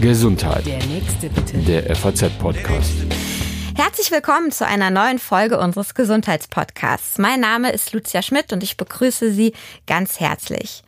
Gesundheit. 0.00 0.66
Der 0.66 0.84
nächste 0.86 1.30
bitte. 1.30 1.56
Der 1.58 1.96
FAZ-Podcast. 1.96 2.92
Herzlich 3.74 4.10
willkommen 4.10 4.50
zu 4.50 4.66
einer 4.66 4.90
neuen 4.90 5.18
Folge 5.18 5.58
unseres 5.58 5.94
Gesundheitspodcasts. 5.94 7.16
Mein 7.16 7.40
Name 7.40 7.72
ist 7.72 7.92
Lucia 7.94 8.20
Schmidt 8.20 8.52
und 8.52 8.62
ich 8.62 8.76
begrüße 8.76 9.32
Sie 9.32 9.54
ganz 9.86 10.20
herzlich. 10.20 10.82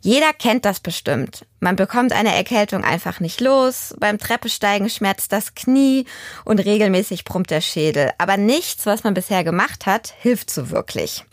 Jeder 0.00 0.32
kennt 0.32 0.64
das 0.64 0.80
bestimmt. 0.80 1.44
Man 1.58 1.76
bekommt 1.76 2.12
eine 2.12 2.34
Erkältung 2.34 2.84
einfach 2.84 3.18
nicht 3.20 3.40
los, 3.40 3.94
beim 3.98 4.18
Treppesteigen 4.18 4.90
schmerzt 4.90 5.32
das 5.32 5.54
Knie 5.54 6.04
und 6.44 6.60
regelmäßig 6.60 7.24
brummt 7.24 7.50
der 7.50 7.62
Schädel. 7.62 8.12
Aber 8.18 8.36
nichts, 8.36 8.84
was 8.84 9.04
man 9.04 9.14
bisher 9.14 9.42
gemacht 9.42 9.86
hat, 9.86 10.14
hilft 10.18 10.50
so 10.50 10.70
wirklich. 10.70 11.24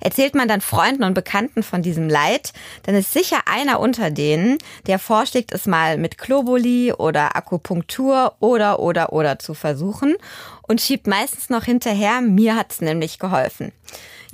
Erzählt 0.00 0.34
man 0.34 0.48
dann 0.48 0.60
Freunden 0.60 1.04
und 1.04 1.14
Bekannten 1.14 1.62
von 1.62 1.82
diesem 1.82 2.08
Leid, 2.08 2.52
dann 2.84 2.94
ist 2.94 3.12
sicher 3.12 3.42
einer 3.46 3.80
unter 3.80 4.10
denen, 4.10 4.58
der 4.86 4.98
vorschlägt, 4.98 5.52
es 5.52 5.66
mal 5.66 5.98
mit 5.98 6.18
Globuli 6.18 6.92
oder 6.92 7.36
Akupunktur 7.36 8.34
oder 8.40 8.80
oder 8.80 9.12
oder 9.12 9.38
zu 9.38 9.54
versuchen 9.54 10.14
und 10.62 10.80
schiebt 10.80 11.06
meistens 11.06 11.48
noch 11.48 11.64
hinterher, 11.64 12.20
mir 12.20 12.56
hat's 12.56 12.80
nämlich 12.80 13.18
geholfen. 13.18 13.72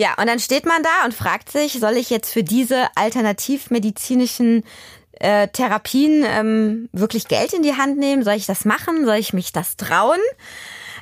Ja, 0.01 0.15
und 0.17 0.29
dann 0.29 0.39
steht 0.39 0.65
man 0.65 0.83
da 0.85 1.05
und 1.05 1.13
fragt 1.13 1.51
sich, 1.51 1.73
soll 1.81 1.97
ich 1.97 2.09
jetzt 2.09 2.33
für 2.33 2.45
diese 2.45 2.87
alternativmedizinischen 2.95 4.63
äh, 5.21 5.49
Therapien 5.49 6.25
ähm, 6.27 6.89
wirklich 6.93 7.29
Geld 7.29 7.53
in 7.53 7.63
die 7.63 7.77
Hand 7.77 7.99
nehmen? 7.99 8.25
Soll 8.25 8.35
ich 8.35 8.47
das 8.47 8.65
machen? 8.65 9.05
Soll 9.05 9.17
ich 9.17 9.33
mich 9.33 9.53
das 9.53 9.77
trauen? 9.77 10.21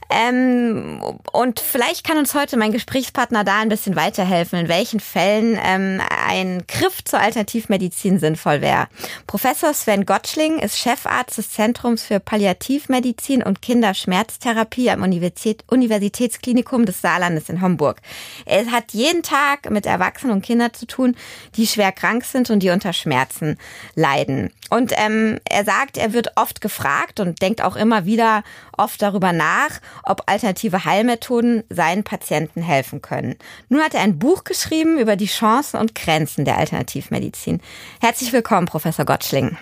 Ähm, 0.09 1.01
und 1.33 1.61
vielleicht 1.61 2.07
kann 2.07 2.19
uns 2.19 2.35
heute 2.35 2.57
mein 2.57 2.73
Gesprächspartner 2.73 3.45
da 3.45 3.59
ein 3.59 3.69
bisschen 3.69 3.97
weiterhelfen, 3.97 4.59
in 4.59 4.69
welchen 4.69 5.01
Fällen 5.01 5.59
ähm, 5.63 6.01
ein 6.29 6.65
Griff 6.69 7.03
zur 7.05 7.21
Alternativmedizin 7.21 8.19
sinnvoll 8.19 8.61
wäre. 8.61 8.89
Professor 9.27 9.75
Sven 9.75 10.07
Gottschling 10.07 10.59
ist 10.59 10.79
Chefarzt 10.79 11.39
des 11.39 11.51
Zentrums 11.51 12.05
für 12.05 12.21
Palliativmedizin 12.21 13.43
und 13.43 13.63
Kinderschmerztherapie 13.63 14.91
am 14.91 15.03
Universität, 15.03 15.65
Universitätsklinikum 15.69 16.87
des 16.87 17.01
Saarlandes 17.01 17.49
in 17.49 17.61
Homburg. 17.61 18.01
Er 18.45 18.71
hat 18.71 18.93
jeden 18.93 19.23
Tag 19.23 19.71
mit 19.71 19.87
Erwachsenen 19.87 20.33
und 20.35 20.43
Kindern 20.43 20.73
zu 20.73 20.87
tun, 20.87 21.17
die 21.57 21.67
schwer 21.67 21.93
krank 21.93 22.25
sind 22.25 22.51
und 22.51 22.61
die 22.61 22.71
unter 22.71 22.93
Schmerzen 22.93 23.59
leiden. 23.95 24.53
Und 24.71 24.93
ähm, 24.97 25.39
er 25.45 25.65
sagt, 25.65 25.97
er 25.97 26.13
wird 26.13 26.33
oft 26.37 26.61
gefragt 26.61 27.21
und 27.21 27.41
denkt 27.41 27.63
auch 27.63 27.77
immer 27.77 28.05
wieder 28.05 28.43
oft 28.77 29.01
darüber 29.01 29.33
nach, 29.33 29.81
ob 30.03 30.23
alternative 30.27 30.85
Heilmethoden 30.85 31.65
seinen 31.69 32.05
Patienten 32.05 32.63
helfen 32.63 33.03
können. 33.03 33.37
Nun 33.69 33.83
hat 33.83 33.95
er 33.95 34.01
ein 34.01 34.19
Buch 34.19 34.45
geschrieben 34.45 34.99
über 34.99 35.17
die 35.17 35.27
Chancen 35.27 35.79
und 35.79 35.95
Grenzen 35.95 36.45
der 36.45 36.59
Alternativmedizin. 36.59 37.61
Herzlich 38.01 38.33
willkommen, 38.33 38.67
Professor 38.67 39.05
Gottschling. 39.05 39.57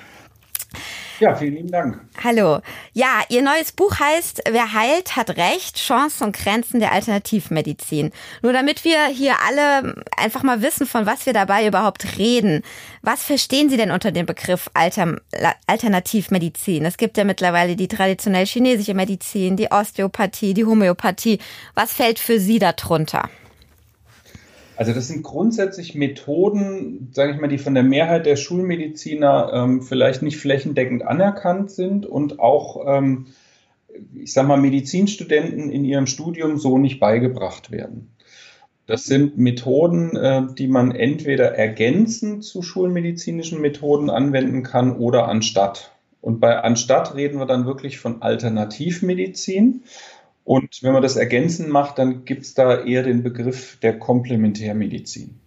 Ja, 1.20 1.34
vielen 1.34 1.54
lieben 1.54 1.70
Dank. 1.70 2.00
Hallo. 2.22 2.60
Ja, 2.92 3.22
Ihr 3.28 3.42
neues 3.42 3.72
Buch 3.72 3.98
heißt 3.98 4.42
Wer 4.50 4.72
heilt, 4.72 5.16
hat 5.16 5.30
Recht, 5.30 5.76
Chancen 5.78 6.24
und 6.24 6.36
Grenzen 6.36 6.80
der 6.80 6.92
Alternativmedizin. 6.92 8.10
Nur 8.42 8.52
damit 8.52 8.84
wir 8.84 9.06
hier 9.06 9.34
alle 9.46 10.02
einfach 10.16 10.42
mal 10.42 10.62
wissen, 10.62 10.86
von 10.86 11.06
was 11.06 11.26
wir 11.26 11.32
dabei 11.32 11.66
überhaupt 11.66 12.18
reden. 12.18 12.62
Was 13.02 13.22
verstehen 13.22 13.70
Sie 13.70 13.76
denn 13.76 13.90
unter 13.90 14.12
dem 14.12 14.26
Begriff 14.26 14.70
Alter, 14.74 15.16
Alternativmedizin? 15.66 16.84
Es 16.84 16.96
gibt 16.96 17.16
ja 17.16 17.24
mittlerweile 17.24 17.76
die 17.76 17.88
traditionell 17.88 18.46
chinesische 18.46 18.94
Medizin, 18.94 19.56
die 19.56 19.70
Osteopathie, 19.70 20.54
die 20.54 20.64
Homöopathie. 20.64 21.38
Was 21.74 21.92
fällt 21.92 22.18
für 22.18 22.40
Sie 22.40 22.58
darunter? 22.58 23.28
Also 24.77 24.92
das 24.92 25.08
sind 25.08 25.22
grundsätzlich 25.22 25.94
Methoden, 25.94 27.11
sage 27.12 27.33
ich 27.33 27.41
mal, 27.41 27.48
die 27.48 27.58
von 27.58 27.75
der 27.75 27.84
Mehrheit 27.84 28.27
der 28.27 28.36
Schulmediziner 28.36 29.53
ähm, 29.55 29.83
vielleicht 29.83 30.22
nicht 30.22 30.39
flächendeckend 30.39 31.06
anerkannt 31.06 31.70
sind 31.70 32.06
und 32.06 32.41
auch, 32.41 32.84
ähm, 32.86 33.27
ich 34.14 34.33
sage 34.33 34.48
mal, 34.48 34.56
Medizinstudenten 34.56 35.70
in 35.70 35.84
ihrem 35.84 36.06
Studium 36.06 36.58
so 36.58 36.78
nicht 36.78 36.98
beigebracht 36.98 37.70
werden. 37.70 38.11
Das 38.86 39.04
sind 39.04 39.38
Methoden, 39.38 40.16
äh, 40.16 40.43
die 40.59 40.69
man 40.69 40.91
entweder 40.93 41.54
ergänzend 41.54 42.44
zu 42.44 42.60
schulmedizinischen 42.62 43.60
Methoden 43.60 44.10
anwenden 44.10 44.62
kann 44.62 44.97
oder 44.97 45.28
anstatt. 45.28 45.93
Und 46.21 46.41
bei 46.41 46.59
anstatt 46.59 47.15
reden 47.15 47.38
wir 47.38 47.47
dann 47.47 47.66
wirklich 47.66 47.98
von 47.98 48.22
Alternativmedizin. 48.22 49.82
Und 50.44 50.82
wenn 50.82 50.93
man 50.93 51.03
das 51.03 51.16
ergänzend 51.16 51.71
macht, 51.71 51.99
dann 51.99 52.25
gibt 52.25 52.43
es 52.43 52.55
da 52.55 52.84
eher 52.84 53.03
den 53.03 53.22
Begriff 53.22 53.78
der 53.81 53.99
Komplementärmedizin. 53.99 55.41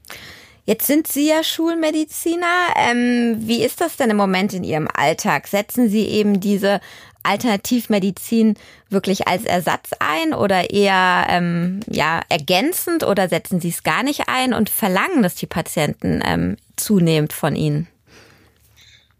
Jetzt 0.66 0.85
sind 0.85 1.08
Sie 1.08 1.30
ja 1.30 1.44
Schulmediziner. 1.44 2.74
Ähm, 2.75 3.38
wie 3.40 3.63
ist 3.63 3.80
das 3.80 3.96
denn 3.96 4.09
im 4.09 4.18
Moment 4.18 4.53
in 4.53 4.66
Ihrem 4.66 4.90
Alltag? 4.94 5.47
Setzen 5.47 5.88
Sie 5.88 6.06
eben 6.06 6.41
diese 6.41 6.81
Alternativmedizin 7.24 8.56
wirklich 8.90 9.28
als 9.28 9.46
Ersatz 9.46 9.91
ein 10.00 10.34
oder 10.34 10.72
eher 10.72 11.28
ähm, 11.30 11.81
ja 11.90 12.22
ergänzend 12.28 13.06
oder 13.06 13.30
setzen 13.30 13.62
Sie 13.62 13.69
es 13.69 13.84
gar 13.84 14.03
nicht 14.03 14.24
ein 14.28 14.53
und 14.53 14.69
verlangen 14.69 15.24
das 15.24 15.36
die 15.36 15.46
Patienten 15.46 16.22
ähm, 16.25 16.57
zunehmend 16.75 17.34
von 17.34 17.56
Ihnen? 17.56 17.88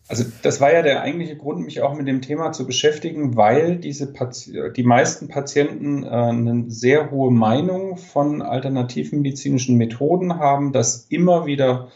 Also 0.10 0.24
das 0.42 0.62
war 0.62 0.72
ja 0.72 0.84
der 0.84 1.02
eigentliche 1.02 1.36
Grund, 1.36 1.66
mich 1.66 1.82
auch 1.82 1.94
mit 1.94 2.08
dem 2.08 2.22
Thema 2.22 2.54
zu 2.54 2.66
beschäftigen, 2.66 3.36
weil 3.36 3.76
diese 3.78 4.14
Pati 4.14 4.72
die 4.76 4.84
meisten 4.84 5.28
Patienten 5.28 6.04
äh, 6.04 6.08
eine 6.08 6.66
sehr 6.70 7.12
hohe 7.12 7.32
Meinung 7.32 7.98
von 7.98 8.42
alternativmedizinischen 8.42 9.76
Methoden 9.76 10.40
haben, 10.40 10.72
dass 10.72 11.08
immer 11.10 11.46
wieder 11.46 11.90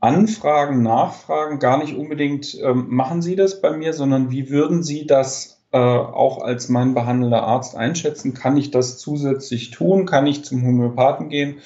Anfragen, 0.00 0.82
Nachfragen, 0.82 1.58
gar 1.58 1.78
nicht 1.78 1.96
unbedingt 1.96 2.58
ähm, 2.62 2.88
machen 2.88 3.22
Sie 3.22 3.36
das 3.36 3.62
bei 3.62 3.74
mir, 3.74 3.94
sondern 3.94 4.30
wie 4.30 4.50
würden 4.50 4.82
Sie 4.82 5.06
das 5.06 5.62
äh, 5.72 5.78
auch 5.78 6.42
als 6.42 6.68
mein 6.68 6.92
behandelnder 6.92 7.42
Arzt 7.42 7.74
einschätzen? 7.74 8.34
Kann 8.34 8.58
ich 8.58 8.70
das 8.70 8.98
zusätzlich 8.98 9.70
tun? 9.70 10.04
Kann 10.04 10.26
ich 10.26 10.44
zum 10.44 10.62
Homöopathen 10.62 11.30
gehen? 11.30 11.56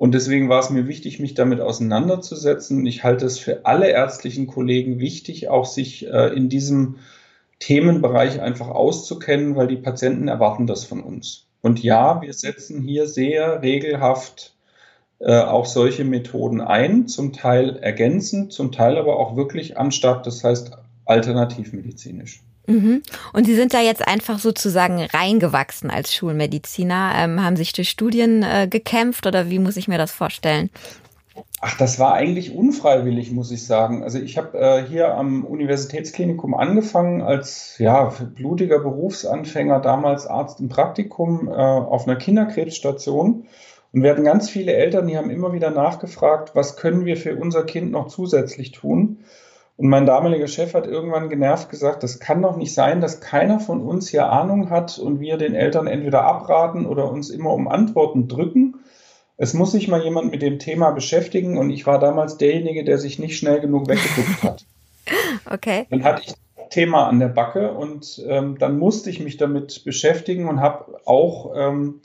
Und 0.00 0.14
deswegen 0.14 0.48
war 0.48 0.60
es 0.60 0.70
mir 0.70 0.88
wichtig, 0.88 1.20
mich 1.20 1.34
damit 1.34 1.60
auseinanderzusetzen. 1.60 2.86
Ich 2.86 3.04
halte 3.04 3.26
es 3.26 3.38
für 3.38 3.66
alle 3.66 3.90
ärztlichen 3.90 4.46
Kollegen 4.46 4.98
wichtig, 4.98 5.50
auch 5.50 5.66
sich 5.66 6.06
äh, 6.06 6.28
in 6.28 6.48
diesem 6.48 6.96
Themenbereich 7.58 8.40
einfach 8.40 8.68
auszukennen, 8.68 9.56
weil 9.56 9.68
die 9.68 9.76
Patienten 9.76 10.28
erwarten 10.28 10.66
das 10.66 10.86
von 10.86 11.02
uns. 11.02 11.48
Und 11.60 11.82
ja, 11.82 12.22
wir 12.22 12.32
setzen 12.32 12.80
hier 12.80 13.06
sehr 13.06 13.60
regelhaft 13.60 14.54
äh, 15.18 15.38
auch 15.38 15.66
solche 15.66 16.06
Methoden 16.06 16.62
ein, 16.62 17.06
zum 17.06 17.34
Teil 17.34 17.76
ergänzend, 17.76 18.54
zum 18.54 18.72
Teil 18.72 18.96
aber 18.96 19.18
auch 19.18 19.36
wirklich 19.36 19.76
anstatt, 19.76 20.26
das 20.26 20.42
heißt 20.42 20.78
alternativmedizinisch. 21.04 22.42
Mhm. 22.70 23.02
Und 23.32 23.46
Sie 23.46 23.56
sind 23.56 23.74
da 23.74 23.80
jetzt 23.80 24.06
einfach 24.06 24.38
sozusagen 24.38 25.02
reingewachsen 25.02 25.90
als 25.90 26.14
Schulmediziner, 26.14 27.12
ähm, 27.16 27.44
haben 27.44 27.56
sich 27.56 27.72
durch 27.72 27.90
Studien 27.90 28.42
äh, 28.42 28.68
gekämpft 28.68 29.26
oder 29.26 29.50
wie 29.50 29.58
muss 29.58 29.76
ich 29.76 29.88
mir 29.88 29.98
das 29.98 30.12
vorstellen? 30.12 30.70
Ach, 31.62 31.76
das 31.76 31.98
war 31.98 32.14
eigentlich 32.14 32.54
unfreiwillig, 32.54 33.32
muss 33.32 33.50
ich 33.50 33.66
sagen. 33.66 34.02
Also 34.02 34.18
ich 34.18 34.38
habe 34.38 34.58
äh, 34.58 34.82
hier 34.88 35.14
am 35.14 35.44
Universitätsklinikum 35.44 36.54
angefangen 36.54 37.20
als 37.22 37.76
ja, 37.78 38.12
blutiger 38.34 38.78
Berufsanfänger, 38.78 39.80
damals 39.80 40.26
Arzt 40.26 40.60
im 40.60 40.68
Praktikum 40.68 41.48
äh, 41.48 41.52
auf 41.52 42.06
einer 42.06 42.16
Kinderkrebsstation. 42.16 43.46
Und 43.92 44.02
wir 44.02 44.10
hatten 44.10 44.24
ganz 44.24 44.48
viele 44.48 44.72
Eltern, 44.72 45.06
die 45.06 45.18
haben 45.18 45.30
immer 45.30 45.52
wieder 45.52 45.70
nachgefragt, 45.70 46.52
was 46.54 46.76
können 46.76 47.04
wir 47.04 47.16
für 47.16 47.36
unser 47.36 47.64
Kind 47.64 47.90
noch 47.90 48.08
zusätzlich 48.08 48.72
tun? 48.72 49.18
Und 49.80 49.88
mein 49.88 50.04
damaliger 50.04 50.46
Chef 50.46 50.74
hat 50.74 50.86
irgendwann 50.86 51.30
genervt 51.30 51.70
gesagt, 51.70 52.02
das 52.02 52.20
kann 52.20 52.42
doch 52.42 52.58
nicht 52.58 52.74
sein, 52.74 53.00
dass 53.00 53.22
keiner 53.22 53.60
von 53.60 53.80
uns 53.80 54.10
hier 54.10 54.30
Ahnung 54.30 54.68
hat 54.68 54.98
und 54.98 55.20
wir 55.20 55.38
den 55.38 55.54
Eltern 55.54 55.86
entweder 55.86 56.24
abraten 56.24 56.84
oder 56.84 57.10
uns 57.10 57.30
immer 57.30 57.54
um 57.54 57.66
Antworten 57.66 58.28
drücken. 58.28 58.74
Es 59.38 59.54
muss 59.54 59.72
sich 59.72 59.88
mal 59.88 60.02
jemand 60.02 60.32
mit 60.32 60.42
dem 60.42 60.58
Thema 60.58 60.90
beschäftigen 60.90 61.56
und 61.56 61.70
ich 61.70 61.86
war 61.86 61.98
damals 61.98 62.36
derjenige, 62.36 62.84
der 62.84 62.98
sich 62.98 63.18
nicht 63.18 63.38
schnell 63.38 63.58
genug 63.60 63.88
weggeguckt 63.88 64.42
hat. 64.42 64.64
Okay. 65.50 65.86
Dann 65.90 66.04
hatte 66.04 66.22
ich 66.24 66.34
Thema 66.68 67.08
an 67.08 67.18
der 67.18 67.28
Backe 67.28 67.72
und 67.72 68.22
ähm, 68.28 68.58
dann 68.58 68.78
musste 68.78 69.10
ich 69.10 69.18
mich 69.18 69.38
damit 69.38 69.82
beschäftigen 69.84 70.46
und 70.46 70.60
habe 70.60 71.00
auch 71.04 71.52
ähm, 71.56 72.00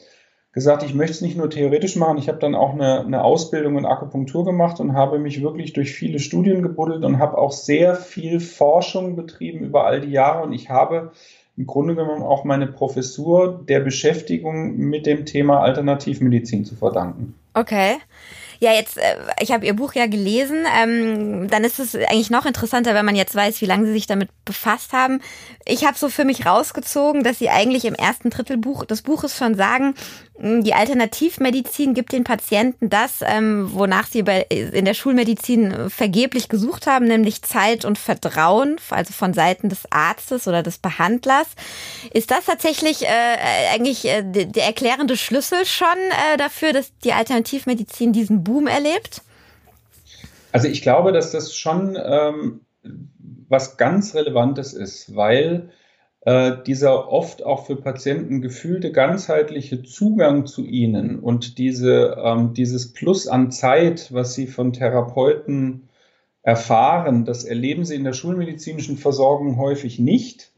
gesagt, 0.56 0.84
ich 0.84 0.96
möchte 0.96 1.12
es 1.12 1.22
nicht 1.22 1.38
nur 1.38 1.50
theoretisch 1.50 1.98
machen, 1.98 2.18
ich 2.18 2.30
habe 2.30 2.40
dann 2.40 2.56
auch 2.56 2.74
eine, 2.74 3.02
eine 3.02 3.24
Ausbildung 3.24 3.78
in 3.78 3.86
Akupunktur 3.86 4.46
gemacht 4.46 4.80
und 4.80 4.94
habe 4.94 5.20
mich 5.20 5.44
wirklich 5.44 5.74
durch 5.74 5.94
viele 5.94 6.18
Studien 6.18 6.64
gebuddelt 6.64 7.04
und 7.04 7.20
habe 7.20 7.38
auch 7.38 7.52
sehr 7.52 7.94
viel 7.96 8.40
Forschung 8.40 9.18
betrieben 9.18 9.66
über 9.66 9.86
all 9.86 10.00
die 10.00 10.12
Jahre 10.12 10.44
und 10.44 10.54
ich 10.54 10.70
habe 10.70 11.12
im 11.58 11.68
Grunde 11.68 11.96
genommen 11.96 12.24
auch 12.24 12.46
meine 12.46 12.68
Professur 12.68 13.64
der 13.68 13.82
Beschäftigung 13.82 14.78
mit 14.78 15.06
dem 15.06 15.26
Thema 15.26 15.60
Alternativmedizin 15.60 16.64
zu 16.64 16.76
verdanken. 16.76 17.36
Okay. 17.54 17.98
Ja, 18.60 18.74
jetzt, 18.74 18.98
äh, 18.98 19.16
ich 19.40 19.52
habe 19.52 19.66
Ihr 19.66 19.76
Buch 19.76 19.94
ja 19.94 20.08
gelesen. 20.08 20.66
Ähm, 20.78 21.48
dann 21.50 21.64
ist 21.64 21.80
es 21.80 21.96
eigentlich 21.96 22.30
noch 22.30 22.46
interessanter, 22.46 22.94
wenn 22.94 23.06
man 23.06 23.16
jetzt 23.16 23.36
weiß, 23.36 23.62
wie 23.62 23.66
lange 23.66 23.86
Sie 23.86 23.94
sich 23.94 24.08
damit 24.08 24.30
befasst 24.46 24.94
haben. 24.94 25.22
Ich 25.66 25.86
habe 25.86 25.98
so 25.98 26.10
für 26.10 26.26
mich 26.26 26.46
rausgezogen, 26.46 27.24
dass 27.24 27.40
Sie 27.40 27.50
eigentlich 27.50 27.86
im 27.86 27.96
ersten 27.96 28.30
Drittel 28.30 28.58
Buch, 28.58 28.86
des 28.86 29.02
Buches 29.02 29.38
schon 29.38 29.56
sagen, 29.56 29.96
die 30.38 30.74
Alternativmedizin 30.74 31.94
gibt 31.94 32.12
den 32.12 32.26
Patienten 32.26 32.90
das, 32.90 33.20
ähm, 33.22 33.70
wonach 33.74 34.06
sie 34.06 34.22
bei, 34.22 34.42
in 34.42 34.84
der 34.84 34.94
Schulmedizin 34.94 35.90
vergeblich 35.90 36.50
gesucht 36.50 36.88
haben, 36.88 37.06
nämlich 37.06 37.42
Zeit 37.42 37.86
und 37.86 37.98
Vertrauen, 37.98 38.76
also 38.90 39.14
von 39.14 39.34
Seiten 39.34 39.70
des 39.70 39.90
Arztes 39.92 40.46
oder 40.50 40.62
des 40.62 40.78
Behandlers. 40.78 41.48
Ist 42.12 42.32
das 42.32 42.46
tatsächlich 42.46 43.04
äh, 43.04 43.08
eigentlich 43.74 44.06
äh, 44.06 44.24
der 44.24 44.66
erklärende 44.66 45.16
Schlüssel 45.16 45.66
schon 45.66 45.88
äh, 46.34 46.36
dafür, 46.36 46.74
dass 46.74 46.92
die 47.06 47.14
Alternativmedizin 47.14 48.12
diesen 48.12 48.44
Boom 48.46 48.68
erlebt? 48.68 49.22
Also 50.54 50.70
ich 50.70 50.82
glaube, 50.82 51.12
dass 51.12 51.32
das 51.32 51.54
schon 51.54 51.98
ähm, 52.02 52.62
was 53.50 53.76
ganz 53.76 54.16
Relevantes 54.16 54.74
ist, 54.74 55.18
weil 55.18 55.70
äh, 56.22 56.54
dieser 56.66 57.12
oft 57.12 57.44
auch 57.44 57.66
für 57.66 57.76
Patienten 57.76 58.42
gefühlte 58.42 58.92
ganzheitliche 58.92 59.84
Zugang 59.84 60.46
zu 60.46 60.66
ihnen 60.66 61.20
und 61.20 61.58
diese, 61.58 62.16
ähm, 62.24 62.54
dieses 62.54 62.94
Plus 62.94 63.28
an 63.28 63.52
Zeit, 63.52 64.14
was 64.14 64.34
sie 64.34 64.48
von 64.48 64.74
Therapeuten 64.74 65.90
erfahren, 66.42 67.26
das 67.26 67.44
erleben 67.44 67.86
sie 67.86 67.96
in 67.96 68.04
der 68.04 68.14
schulmedizinischen 68.14 68.98
Versorgung 68.98 69.58
häufig 69.58 70.00
nicht. 70.00 70.52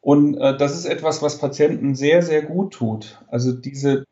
Und 0.00 0.38
äh, 0.38 0.56
das 0.56 0.76
ist 0.76 0.86
etwas, 0.86 1.20
was 1.20 1.38
Patienten 1.38 1.94
sehr, 1.94 2.22
sehr 2.22 2.42
gut 2.42 2.74
tut. 2.74 3.18
Also 3.28 3.52
diese 3.52 4.04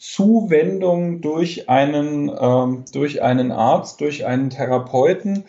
Zuwendung 0.00 1.20
durch 1.20 1.68
einen, 1.68 2.30
ähm, 2.36 2.84
durch 2.92 3.22
einen 3.22 3.52
Arzt, 3.52 4.00
durch 4.00 4.26
einen 4.26 4.50
Therapeuten, 4.50 5.44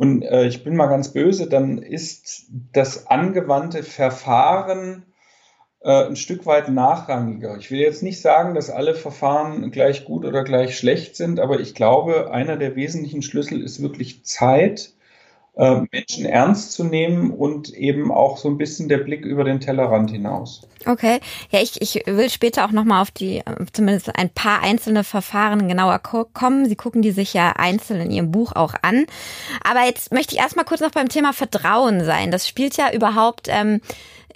und 0.00 0.22
äh, 0.22 0.46
ich 0.46 0.64
bin 0.64 0.76
mal 0.76 0.86
ganz 0.86 1.10
böse, 1.10 1.46
dann 1.46 1.76
ist 1.76 2.46
das 2.72 3.08
angewandte 3.08 3.82
Verfahren 3.82 5.04
äh, 5.82 6.06
ein 6.06 6.16
Stück 6.16 6.46
weit 6.46 6.70
nachrangiger. 6.70 7.58
Ich 7.58 7.70
will 7.70 7.80
jetzt 7.80 8.02
nicht 8.02 8.22
sagen, 8.22 8.54
dass 8.54 8.70
alle 8.70 8.94
Verfahren 8.94 9.70
gleich 9.70 10.06
gut 10.06 10.24
oder 10.24 10.42
gleich 10.42 10.78
schlecht 10.78 11.16
sind, 11.16 11.38
aber 11.38 11.60
ich 11.60 11.74
glaube, 11.74 12.30
einer 12.30 12.56
der 12.56 12.76
wesentlichen 12.76 13.20
Schlüssel 13.20 13.62
ist 13.62 13.82
wirklich 13.82 14.24
Zeit, 14.24 14.94
äh, 15.60 15.82
Menschen 15.92 16.24
ernst 16.24 16.72
zu 16.72 16.84
nehmen 16.84 17.30
und 17.30 17.68
eben 17.74 18.10
auch 18.10 18.38
so 18.38 18.48
ein 18.48 18.56
bisschen 18.56 18.88
der 18.88 18.96
Blick 18.96 19.26
über 19.26 19.44
den 19.44 19.60
Tellerrand 19.60 20.10
hinaus. 20.10 20.66
Okay, 20.86 21.20
ja, 21.50 21.60
ich, 21.60 21.82
ich 21.82 22.02
will 22.06 22.30
später 22.30 22.64
auch 22.64 22.70
nochmal 22.70 23.02
auf 23.02 23.10
die, 23.10 23.42
zumindest 23.74 24.16
ein 24.16 24.30
paar 24.30 24.62
einzelne 24.62 25.04
Verfahren 25.04 25.68
genauer 25.68 25.98
kommen. 25.98 26.66
Sie 26.66 26.76
gucken 26.76 27.02
die 27.02 27.10
sich 27.10 27.34
ja 27.34 27.52
einzeln 27.56 28.00
in 28.00 28.10
Ihrem 28.10 28.30
Buch 28.30 28.52
auch 28.52 28.72
an. 28.80 29.04
Aber 29.62 29.84
jetzt 29.84 30.14
möchte 30.14 30.34
ich 30.34 30.40
erstmal 30.40 30.64
kurz 30.64 30.80
noch 30.80 30.92
beim 30.92 31.10
Thema 31.10 31.34
Vertrauen 31.34 32.04
sein. 32.04 32.30
Das 32.30 32.48
spielt 32.48 32.78
ja 32.78 32.90
überhaupt 32.94 33.48
ähm, 33.50 33.82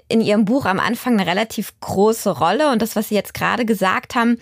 in 0.08 0.20
Ihrem 0.20 0.44
Buch 0.44 0.66
am 0.66 0.78
Anfang 0.78 1.14
eine 1.14 1.26
relativ 1.26 1.72
große 1.80 2.38
Rolle. 2.38 2.70
Und 2.70 2.82
das, 2.82 2.96
was 2.96 3.08
Sie 3.08 3.14
jetzt 3.14 3.32
gerade 3.32 3.64
gesagt 3.64 4.14
haben, 4.14 4.38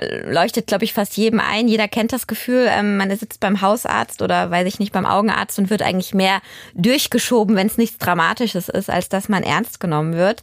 leuchtet, 0.00 0.66
glaube 0.66 0.84
ich, 0.84 0.92
fast 0.92 1.16
jedem 1.16 1.40
ein. 1.40 1.68
Jeder 1.68 1.88
kennt 1.88 2.12
das 2.12 2.26
Gefühl, 2.26 2.68
ähm, 2.70 2.96
man 2.96 3.14
sitzt 3.16 3.40
beim 3.40 3.60
Hausarzt 3.60 4.22
oder 4.22 4.50
weiß 4.50 4.66
ich 4.66 4.78
nicht, 4.78 4.92
beim 4.92 5.06
Augenarzt 5.06 5.58
und 5.58 5.70
wird 5.70 5.82
eigentlich 5.82 6.14
mehr 6.14 6.40
durchgeschoben, 6.74 7.56
wenn 7.56 7.66
es 7.66 7.78
nichts 7.78 7.98
Dramatisches 7.98 8.68
ist, 8.68 8.90
als 8.90 9.08
dass 9.08 9.28
man 9.28 9.42
ernst 9.42 9.80
genommen 9.80 10.14
wird. 10.14 10.42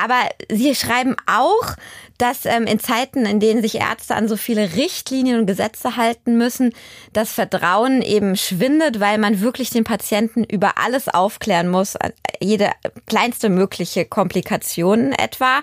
Aber 0.00 0.18
Sie 0.50 0.74
schreiben 0.74 1.16
auch, 1.26 1.74
dass 2.18 2.46
ähm, 2.46 2.66
in 2.66 2.78
Zeiten, 2.78 3.26
in 3.26 3.40
denen 3.40 3.62
sich 3.62 3.76
Ärzte 3.76 4.14
an 4.14 4.28
so 4.28 4.36
viele 4.36 4.76
Richtlinien 4.76 5.40
und 5.40 5.46
Gesetze 5.46 5.96
halten 5.96 6.38
müssen, 6.38 6.72
das 7.12 7.32
Vertrauen 7.32 8.02
eben 8.02 8.36
schwindet, 8.36 9.00
weil 9.00 9.18
man 9.18 9.40
wirklich 9.40 9.70
den 9.70 9.84
Patienten 9.84 10.44
über 10.44 10.78
alles 10.78 11.08
aufklären 11.08 11.68
muss, 11.68 11.96
äh, 11.96 12.12
jede 12.40 12.70
kleinste 13.06 13.48
mögliche 13.48 14.04
Komplikation 14.04 15.12
etwa. 15.12 15.62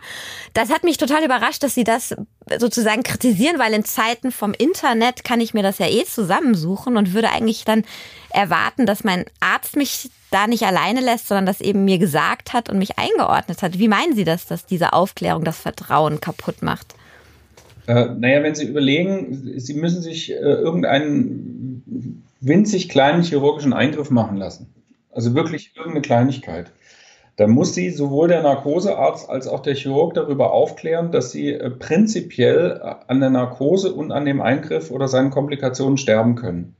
Das 0.54 0.70
hat 0.70 0.84
mich 0.84 0.98
total 0.98 1.24
überrascht, 1.24 1.64
dass 1.64 1.76
Sie 1.76 1.84
das 1.84 2.16
sozusagen 2.60 3.04
kritisieren, 3.04 3.60
weil 3.60 3.74
in 3.74 3.86
Zeiten 3.86 4.32
vom 4.32 4.54
Internet 4.54 5.24
kann 5.24 5.42
ich 5.42 5.54
mir 5.54 5.64
das 5.64 5.80
ja 5.80 5.88
eh 5.88 6.04
zusammensuchen 6.06 6.98
und 6.98 7.14
würde 7.14 7.32
eigentlich 7.32 7.66
dann 7.66 7.84
erwarten, 8.30 8.86
dass 8.86 9.04
mein 9.04 9.26
Arzt 9.40 9.76
mich 9.76 10.10
da 10.32 10.48
nicht 10.48 10.64
alleine 10.64 11.02
lässt, 11.02 11.28
sondern 11.28 11.46
das 11.46 11.62
eben 11.62 11.86
mir 11.86 11.98
gesagt 11.98 12.54
hat 12.54 12.70
und 12.70 12.78
mich 12.78 12.98
eingeordnet 12.98 13.62
hat. 13.62 13.78
Wie 13.78 13.88
meinen 13.88 14.16
Sie 14.16 14.24
das, 14.24 14.48
dass 14.48 14.66
diese 14.66 14.94
Aufklärung 14.94 15.44
das 15.44 15.60
Vertrauen 15.60 16.22
kaputt 16.22 16.62
macht? 16.62 16.96
Äh, 17.88 18.08
naja, 18.18 18.42
wenn 18.44 18.56
Sie 18.56 18.66
überlegen, 18.66 19.60
Sie 19.60 19.74
müssen 19.74 20.02
sich 20.02 20.32
äh, 20.32 20.36
irgendeinen 20.36 22.24
winzig 22.40 22.90
kleinen 22.90 23.24
chirurgischen 23.24 23.74
Eingriff 23.74 24.10
machen 24.10 24.38
lassen. 24.38 24.74
Also 25.12 25.36
wirklich 25.36 25.74
irgendeine 25.76 26.02
Kleinigkeit. 26.02 26.72
Da 27.38 27.48
muss 27.48 27.74
sie 27.74 27.90
sowohl 27.90 28.28
der 28.28 28.44
Narkosearzt 28.44 29.30
als 29.30 29.48
auch 29.48 29.62
der 29.62 29.76
Chirurg 29.76 30.14
darüber 30.14 30.52
aufklären, 30.52 31.12
dass 31.12 31.32
sie 31.32 31.54
äh, 31.54 31.70
prinzipiell 31.70 32.82
an 33.08 33.20
der 33.20 33.30
Narkose 33.30 33.94
und 33.94 34.12
an 34.12 34.26
dem 34.26 34.42
Eingriff 34.42 34.92
oder 34.92 35.08
seinen 35.08 35.32
Komplikationen 35.32 35.98
sterben 35.98 36.36
können 36.36 36.76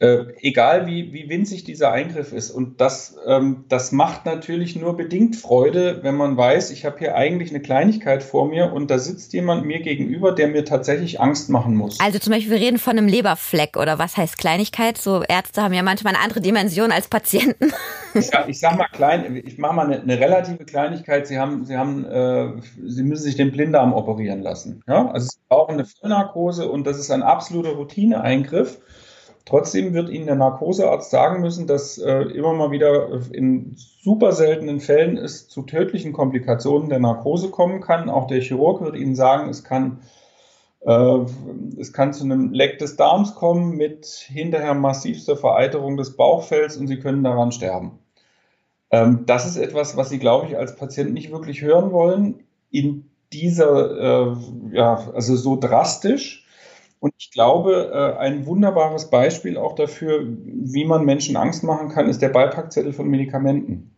äh, 0.00 0.24
egal 0.40 0.86
wie, 0.86 1.12
wie 1.12 1.28
winzig 1.28 1.62
dieser 1.62 1.92
Eingriff 1.92 2.32
ist. 2.32 2.50
Und 2.50 2.80
das, 2.80 3.16
ähm, 3.26 3.64
das 3.68 3.92
macht 3.92 4.26
natürlich 4.26 4.74
nur 4.74 4.96
bedingt 4.96 5.36
Freude, 5.36 6.00
wenn 6.02 6.16
man 6.16 6.36
weiß, 6.36 6.72
ich 6.72 6.84
habe 6.84 6.98
hier 6.98 7.14
eigentlich 7.14 7.50
eine 7.50 7.60
Kleinigkeit 7.60 8.24
vor 8.24 8.48
mir 8.48 8.72
und 8.72 8.90
da 8.90 8.98
sitzt 8.98 9.32
jemand 9.32 9.64
mir 9.64 9.80
gegenüber, 9.80 10.32
der 10.32 10.48
mir 10.48 10.64
tatsächlich 10.64 11.20
Angst 11.20 11.48
machen 11.48 11.76
muss. 11.76 12.00
Also 12.00 12.18
zum 12.18 12.32
Beispiel, 12.32 12.52
wir 12.52 12.60
reden 12.60 12.78
von 12.78 12.98
einem 12.98 13.06
Leberfleck 13.06 13.76
oder 13.76 13.98
was 14.00 14.16
heißt 14.16 14.36
Kleinigkeit? 14.36 14.98
So 14.98 15.22
Ärzte 15.22 15.62
haben 15.62 15.72
ja 15.72 15.84
manchmal 15.84 16.14
eine 16.14 16.24
andere 16.24 16.40
Dimension 16.40 16.90
als 16.92 17.08
Patienten. 17.08 17.72
Ich, 18.16 18.30
ich 18.46 18.60
sag 18.60 18.78
mal 18.78 18.86
klein, 18.92 19.42
ich 19.44 19.58
mache 19.58 19.74
mal 19.74 19.86
eine, 19.86 20.00
eine, 20.00 20.20
relative 20.20 20.64
Kleinigkeit. 20.64 21.26
Sie 21.26 21.36
haben, 21.36 21.64
Sie 21.64 21.76
haben, 21.76 22.04
äh, 22.04 22.62
Sie 22.86 23.02
müssen 23.02 23.24
sich 23.24 23.34
den 23.34 23.50
Blinddarm 23.50 23.92
operieren 23.92 24.40
lassen. 24.40 24.84
Ja? 24.86 25.10
Also 25.10 25.26
Sie 25.26 25.38
brauchen 25.48 25.72
eine 25.72 25.84
Vollnarkose 25.84 26.70
und 26.70 26.86
das 26.86 27.00
ist 27.00 27.10
ein 27.10 27.24
absoluter 27.24 27.70
Routineeingriff. 27.70 28.78
Trotzdem 29.46 29.92
wird 29.92 30.08
Ihnen 30.08 30.26
der 30.26 30.36
Narkosearzt 30.36 31.10
sagen 31.10 31.42
müssen, 31.42 31.66
dass 31.66 31.98
äh, 31.98 32.22
immer 32.22 32.54
mal 32.54 32.70
wieder 32.70 33.20
in 33.30 33.76
super 33.76 34.32
seltenen 34.32 34.80
Fällen 34.80 35.18
es 35.18 35.48
zu 35.48 35.62
tödlichen 35.62 36.14
Komplikationen 36.14 36.88
der 36.88 36.98
Narkose 36.98 37.50
kommen 37.50 37.82
kann. 37.82 38.08
Auch 38.08 38.26
der 38.26 38.40
Chirurg 38.40 38.80
wird 38.80 38.96
Ihnen 38.96 39.14
sagen, 39.14 39.50
es 39.50 39.62
kann, 39.62 40.00
äh, 40.80 41.18
es 41.78 41.92
kann 41.92 42.14
zu 42.14 42.24
einem 42.24 42.52
Leck 42.52 42.78
des 42.78 42.96
Darms 42.96 43.34
kommen 43.34 43.76
mit 43.76 44.06
hinterher 44.06 44.72
massivster 44.72 45.36
Vereiterung 45.36 45.98
des 45.98 46.16
Bauchfells 46.16 46.78
und 46.78 46.86
Sie 46.86 46.98
können 46.98 47.22
daran 47.22 47.52
sterben. 47.52 47.98
Ähm, 48.90 49.24
das 49.26 49.44
ist 49.44 49.58
etwas, 49.58 49.94
was 49.94 50.08
Sie, 50.08 50.18
glaube 50.18 50.46
ich, 50.46 50.56
als 50.56 50.76
Patient 50.76 51.12
nicht 51.12 51.30
wirklich 51.30 51.60
hören 51.60 51.92
wollen. 51.92 52.44
In 52.70 53.10
dieser, 53.34 54.30
äh, 54.30 54.36
ja, 54.72 55.10
also 55.12 55.36
so 55.36 55.56
drastisch. 55.60 56.43
Und 57.04 57.12
ich 57.18 57.30
glaube, 57.30 57.90
äh, 57.92 58.18
ein 58.18 58.46
wunderbares 58.46 59.10
Beispiel 59.10 59.58
auch 59.58 59.74
dafür, 59.74 60.24
wie 60.26 60.86
man 60.86 61.04
Menschen 61.04 61.36
Angst 61.36 61.62
machen 61.62 61.90
kann, 61.90 62.08
ist 62.08 62.22
der 62.22 62.30
Beipackzettel 62.30 62.94
von 62.94 63.08
Medikamenten. 63.08 63.94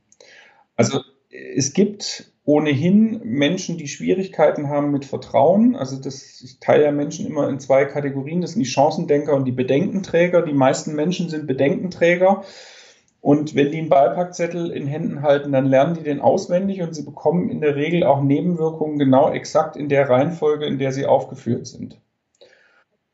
Also 0.75 1.03
es 1.31 1.72
gibt 1.72 2.32
ohnehin 2.43 3.20
Menschen, 3.22 3.79
die 3.79 3.86
Schwierigkeiten 3.86 4.70
haben 4.70 4.91
mit 4.91 5.05
Vertrauen. 5.05 5.77
Also 5.77 6.01
das, 6.01 6.43
ich 6.43 6.58
teile 6.58 6.82
ja 6.82 6.91
Menschen 6.91 7.29
immer 7.29 7.48
in 7.48 7.60
zwei 7.60 7.84
Kategorien. 7.84 8.41
Das 8.41 8.55
sind 8.55 8.65
die 8.65 8.69
Chancendenker 8.69 9.36
und 9.36 9.44
die 9.44 9.53
Bedenkenträger. 9.53 10.43
Die 10.43 10.53
meisten 10.53 10.96
Menschen 10.96 11.29
sind 11.29 11.46
Bedenkenträger. 11.46 12.43
Und 13.20 13.55
wenn 13.55 13.70
die 13.70 13.79
einen 13.79 13.89
Beipackzettel 13.89 14.72
in 14.72 14.89
Händen 14.89 15.22
halten, 15.22 15.53
dann 15.53 15.67
lernen 15.67 15.94
die 15.94 16.03
den 16.03 16.20
auswendig 16.20 16.82
und 16.82 16.93
sie 16.93 17.05
bekommen 17.05 17.51
in 17.51 17.60
der 17.60 17.77
Regel 17.77 18.03
auch 18.03 18.20
Nebenwirkungen 18.20 18.98
genau 18.98 19.31
exakt 19.31 19.77
in 19.77 19.89
der 19.89 20.10
Reihenfolge, 20.10 20.67
in 20.67 20.81
der 20.81 20.91
sie 20.91 21.06
aufgeführt 21.06 21.69
sind. 21.69 22.01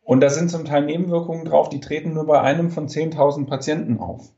Und 0.03 0.21
da 0.21 0.31
sind 0.31 0.51
zum 0.51 0.65
Teil 0.65 0.85
Nebenwirkungen 0.85 1.45
drauf, 1.45 1.69
die 1.69 1.81
treten 1.81 2.13
nur 2.13 2.27
bei 2.27 2.41
einem 2.41 2.71
von 2.71 2.89
10.000 2.89 3.47
Patienten 3.47 3.99
auf. 3.99 4.33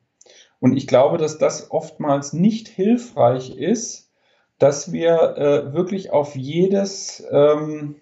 Und 0.60 0.76
ich 0.76 0.86
glaube, 0.86 1.18
dass 1.18 1.38
das 1.38 1.70
oftmals 1.70 2.32
nicht 2.32 2.68
hilfreich 2.68 3.56
ist, 3.56 4.10
dass 4.58 4.92
wir 4.92 5.36
äh, 5.36 5.74
wirklich 5.74 6.12
auf 6.12 6.36
jedes 6.36 7.24
ähm, 7.30 7.96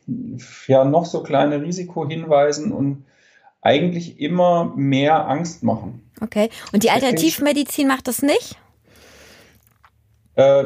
ja 0.66 0.84
noch 0.84 1.06
so 1.06 1.22
kleine 1.22 1.62
Risiko 1.62 2.06
hinweisen 2.06 2.72
und 2.72 3.04
eigentlich 3.62 4.20
immer 4.20 4.72
mehr 4.76 5.28
Angst 5.28 5.62
machen. 5.62 6.10
Okay. 6.20 6.50
Und 6.72 6.82
die 6.82 6.90
Alternativmedizin 6.90 7.88
macht 7.88 8.08
das 8.08 8.22
nicht? 8.22 8.58
Äh, 10.34 10.64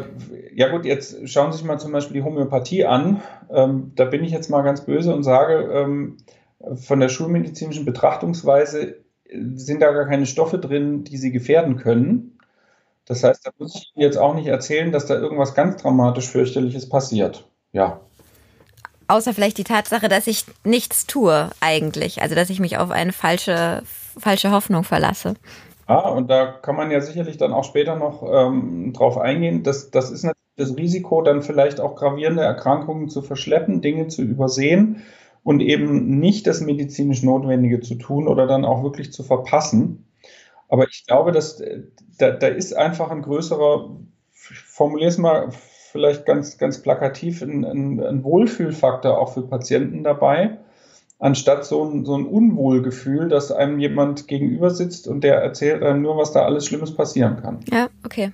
ja 0.55 0.69
gut, 0.69 0.85
jetzt 0.85 1.29
schauen 1.29 1.53
Sie 1.53 1.59
sich 1.59 1.67
mal 1.67 1.79
zum 1.79 1.93
Beispiel 1.93 2.15
die 2.15 2.23
Homöopathie 2.23 2.85
an. 2.85 3.23
Ähm, 3.51 3.93
da 3.97 4.05
bin 4.05 4.25
ich 4.25 4.33
jetzt 4.33 4.49
mal 4.49 4.63
ganz 4.63 4.85
böse 4.85 5.15
und 5.15 5.25
sage, 5.25 5.71
ähm, 5.73 6.19
von 6.75 7.01
der 7.01 7.09
schulmedizinischen 7.09 7.85
Betrachtungsweise 7.85 8.97
sind 9.55 9.81
da 9.81 9.93
gar 9.93 10.07
keine 10.07 10.27
Stoffe 10.27 10.59
drin, 10.59 11.05
die 11.05 11.17
sie 11.17 11.33
gefährden 11.33 11.77
können. 11.77 12.39
Das 13.07 13.23
heißt, 13.23 13.47
da 13.47 13.51
muss 13.59 13.75
ich 13.77 13.93
Ihnen 13.95 14.03
jetzt 14.03 14.19
auch 14.19 14.35
nicht 14.35 14.47
erzählen, 14.47 14.93
dass 14.93 15.07
da 15.07 15.15
irgendwas 15.15 15.55
ganz 15.55 15.81
dramatisch 15.83 16.29
fürchterliches 16.29 16.89
passiert. 16.89 17.49
Ja. 17.73 18.01
außer 19.09 19.35
vielleicht 19.35 19.59
die 19.59 19.65
Tatsache, 19.65 20.09
dass 20.09 20.27
ich 20.27 20.45
nichts 20.65 21.07
tue 21.07 21.51
eigentlich. 21.61 22.23
Also 22.23 22.35
dass 22.35 22.49
ich 22.49 22.59
mich 22.59 22.79
auf 22.79 22.91
eine 22.91 23.13
falsche, 23.13 23.83
falsche 24.19 24.51
Hoffnung 24.51 24.83
verlasse. 24.83 25.35
Ah, 25.87 26.09
und 26.09 26.29
da 26.29 26.47
kann 26.47 26.75
man 26.75 26.91
ja 26.91 27.01
sicherlich 27.01 27.37
dann 27.37 27.53
auch 27.53 27.65
später 27.65 27.97
noch 27.97 28.25
ähm, 28.29 28.93
drauf 28.93 29.19
eingehen. 29.19 29.63
Das, 29.63 29.91
das 29.91 30.11
ist 30.11 30.25
natürlich 30.25 30.43
das 30.57 30.77
Risiko, 30.77 31.23
dann 31.23 31.43
vielleicht 31.43 31.81
auch 31.81 31.97
gravierende 31.97 32.43
Erkrankungen 32.43 33.09
zu 33.09 33.23
verschleppen, 33.23 33.83
Dinge 33.83 34.09
zu 34.09 34.23
übersehen 34.23 35.05
und 35.47 35.61
eben 35.61 36.19
nicht 36.19 36.49
das 36.49 36.61
medizinisch 36.61 37.23
Notwendige 37.23 37.79
zu 37.79 37.95
tun 37.95 38.27
oder 38.27 38.49
dann 38.49 38.65
auch 38.65 38.83
wirklich 38.83 39.13
zu 39.13 39.23
verpassen. 39.23 40.05
Aber 40.69 40.89
ich 40.89 41.07
glaube, 41.07 41.31
dass 41.31 41.63
da, 42.19 42.33
da 42.33 42.49
ist 42.49 42.77
einfach 42.77 43.13
ein 43.13 43.23
größerer, 43.23 43.97
ich 44.51 44.59
formuliere 44.59 45.09
es 45.09 45.19
mal 45.19 45.53
vielleicht 45.53 46.27
ganz, 46.27 46.59
ganz 46.59 46.83
plakativ, 46.83 47.43
ein, 47.43 47.65
ein, 47.65 48.01
ein 48.01 48.25
Wohlfühlfaktor 48.25 49.17
auch 49.17 49.35
für 49.35 49.43
Patienten 49.43 50.03
dabei 50.03 50.59
anstatt 51.19 51.65
so 51.65 51.85
ein, 51.85 52.05
so 52.05 52.15
ein 52.15 52.27
Unwohlgefühl, 52.27 53.29
dass 53.29 53.51
einem 53.51 53.79
jemand 53.79 54.29
gegenüber 54.29 54.71
sitzt 54.71 55.09
und 55.09 55.23
der 55.25 55.37
erzählt 55.37 55.83
einem 55.83 56.03
nur, 56.03 56.17
was 56.17 56.33
da 56.33 56.45
alles 56.45 56.67
Schlimmes 56.67 56.95
passieren 56.95 57.41
kann. 57.41 57.61
Ja, 57.73 57.89
okay. 58.05 58.33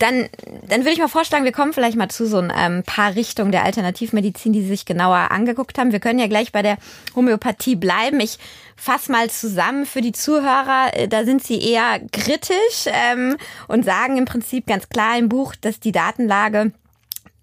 Dann, 0.00 0.30
dann 0.66 0.80
würde 0.80 0.92
ich 0.92 0.98
mal 0.98 1.08
vorschlagen, 1.08 1.44
wir 1.44 1.52
kommen 1.52 1.74
vielleicht 1.74 1.98
mal 1.98 2.08
zu 2.08 2.26
so 2.26 2.38
ein 2.38 2.50
ähm, 2.56 2.82
paar 2.84 3.14
Richtungen 3.14 3.52
der 3.52 3.64
Alternativmedizin, 3.64 4.54
die 4.54 4.62
Sie 4.62 4.68
sich 4.68 4.86
genauer 4.86 5.30
angeguckt 5.30 5.78
haben. 5.78 5.92
Wir 5.92 6.00
können 6.00 6.18
ja 6.18 6.26
gleich 6.26 6.52
bei 6.52 6.62
der 6.62 6.78
Homöopathie 7.14 7.76
bleiben. 7.76 8.18
Ich 8.18 8.38
fasse 8.76 9.12
mal 9.12 9.28
zusammen 9.28 9.84
für 9.84 10.00
die 10.00 10.12
Zuhörer. 10.12 10.88
Äh, 10.94 11.06
da 11.06 11.24
sind 11.24 11.44
Sie 11.44 11.60
eher 11.60 12.00
kritisch 12.12 12.86
ähm, 12.86 13.36
und 13.68 13.84
sagen 13.84 14.16
im 14.16 14.24
Prinzip 14.24 14.66
ganz 14.66 14.88
klar 14.88 15.18
im 15.18 15.28
Buch, 15.28 15.54
dass 15.60 15.80
die 15.80 15.92
Datenlage 15.92 16.72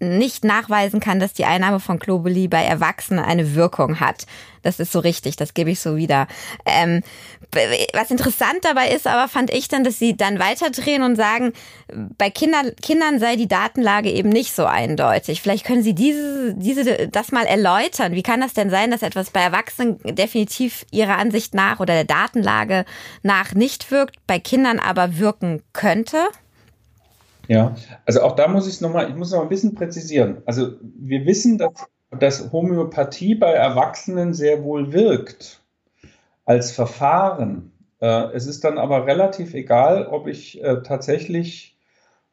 nicht 0.00 0.44
nachweisen 0.44 1.00
kann, 1.00 1.20
dass 1.20 1.32
die 1.32 1.44
Einnahme 1.44 1.80
von 1.80 1.98
Globuli 1.98 2.48
bei 2.48 2.62
Erwachsenen 2.62 3.24
eine 3.24 3.54
Wirkung 3.54 4.00
hat. 4.00 4.26
Das 4.62 4.80
ist 4.80 4.92
so 4.92 4.98
richtig, 4.98 5.36
das 5.36 5.54
gebe 5.54 5.70
ich 5.70 5.80
so 5.80 5.96
wieder. 5.96 6.26
Ähm, 6.66 7.02
was 7.94 8.10
interessant 8.10 8.58
dabei 8.62 8.90
ist, 8.90 9.06
aber 9.06 9.28
fand 9.28 9.52
ich 9.52 9.68
dann, 9.68 9.84
dass 9.84 9.98
sie 9.98 10.16
dann 10.16 10.38
weiterdrehen 10.38 11.02
und 11.02 11.16
sagen, 11.16 11.52
bei 12.18 12.30
Kindern, 12.30 12.74
Kindern 12.82 13.18
sei 13.18 13.36
die 13.36 13.48
Datenlage 13.48 14.10
eben 14.10 14.28
nicht 14.28 14.54
so 14.54 14.66
eindeutig. 14.66 15.40
Vielleicht 15.40 15.64
können 15.64 15.82
Sie 15.82 15.94
diese, 15.94 16.54
diese, 16.54 17.08
das 17.08 17.32
mal 17.32 17.46
erläutern. 17.46 18.12
Wie 18.12 18.22
kann 18.22 18.40
das 18.40 18.52
denn 18.52 18.70
sein, 18.70 18.90
dass 18.90 19.02
etwas 19.02 19.30
bei 19.30 19.40
Erwachsenen 19.40 19.98
definitiv 20.04 20.84
Ihrer 20.90 21.16
Ansicht 21.16 21.54
nach 21.54 21.80
oder 21.80 21.94
der 21.94 22.04
Datenlage 22.04 22.84
nach 23.22 23.54
nicht 23.54 23.90
wirkt, 23.90 24.16
bei 24.26 24.38
Kindern 24.38 24.78
aber 24.78 25.18
wirken 25.18 25.62
könnte? 25.72 26.28
Ja, 27.48 27.74
also 28.04 28.20
auch 28.22 28.36
da 28.36 28.46
muss 28.46 28.66
ich 28.66 28.74
es 28.74 28.80
nochmal, 28.82 29.08
ich 29.08 29.16
muss 29.16 29.32
noch 29.32 29.40
ein 29.40 29.48
bisschen 29.48 29.74
präzisieren. 29.74 30.42
Also 30.44 30.72
wir 30.82 31.24
wissen, 31.24 31.56
dass, 31.56 31.72
dass 32.10 32.52
Homöopathie 32.52 33.34
bei 33.34 33.52
Erwachsenen 33.52 34.34
sehr 34.34 34.62
wohl 34.62 34.92
wirkt 34.92 35.62
als 36.44 36.70
Verfahren. 36.70 37.72
Äh, 38.00 38.32
es 38.34 38.46
ist 38.46 38.64
dann 38.64 38.76
aber 38.76 39.06
relativ 39.06 39.54
egal, 39.54 40.06
ob 40.06 40.26
ich 40.26 40.62
äh, 40.62 40.82
tatsächlich 40.82 41.78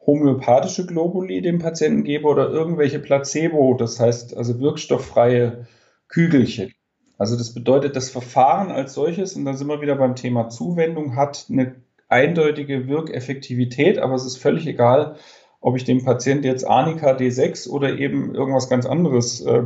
homöopathische 0.05 0.86
Globuli 0.86 1.41
dem 1.41 1.60
Patienten 1.60 2.03
gebe 2.03 2.27
oder 2.27 2.50
irgendwelche 2.50 3.00
Placebo, 3.00 3.74
das 3.74 4.00
heißt 4.00 4.36
also 4.36 4.60
wirkstofffreie 4.60 5.65
Kügelchen. 6.10 6.74
Also 7.17 7.38
das 7.38 7.53
bedeutet, 7.53 7.95
das 7.95 8.10
Verfahren 8.10 8.69
als 8.72 8.93
solches, 8.93 9.36
und 9.36 9.45
da 9.45 9.53
sind 9.53 9.67
wir 9.67 9.81
wieder 9.81 9.95
beim 9.95 10.15
Thema 10.15 10.50
Zuwendung, 10.50 11.15
hat 11.15 11.48
eine 11.50 11.75
eindeutige 12.15 12.88
Wirkeffektivität, 12.88 14.00
aber 14.00 14.15
es 14.15 14.25
ist 14.25 14.38
völlig 14.38 14.65
egal, 14.67 15.17
ob 15.60 15.75
ich 15.75 15.84
dem 15.84 16.05
Patienten 16.05 16.45
jetzt 16.45 16.63
Arnika 16.65 17.12
D6 17.12 17.69
oder 17.69 17.98
eben 18.00 18.34
irgendwas 18.34 18.69
ganz 18.69 18.86
anderes 18.86 19.41
äh, 19.41 19.63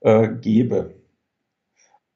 äh, 0.00 0.28
gebe. 0.40 0.94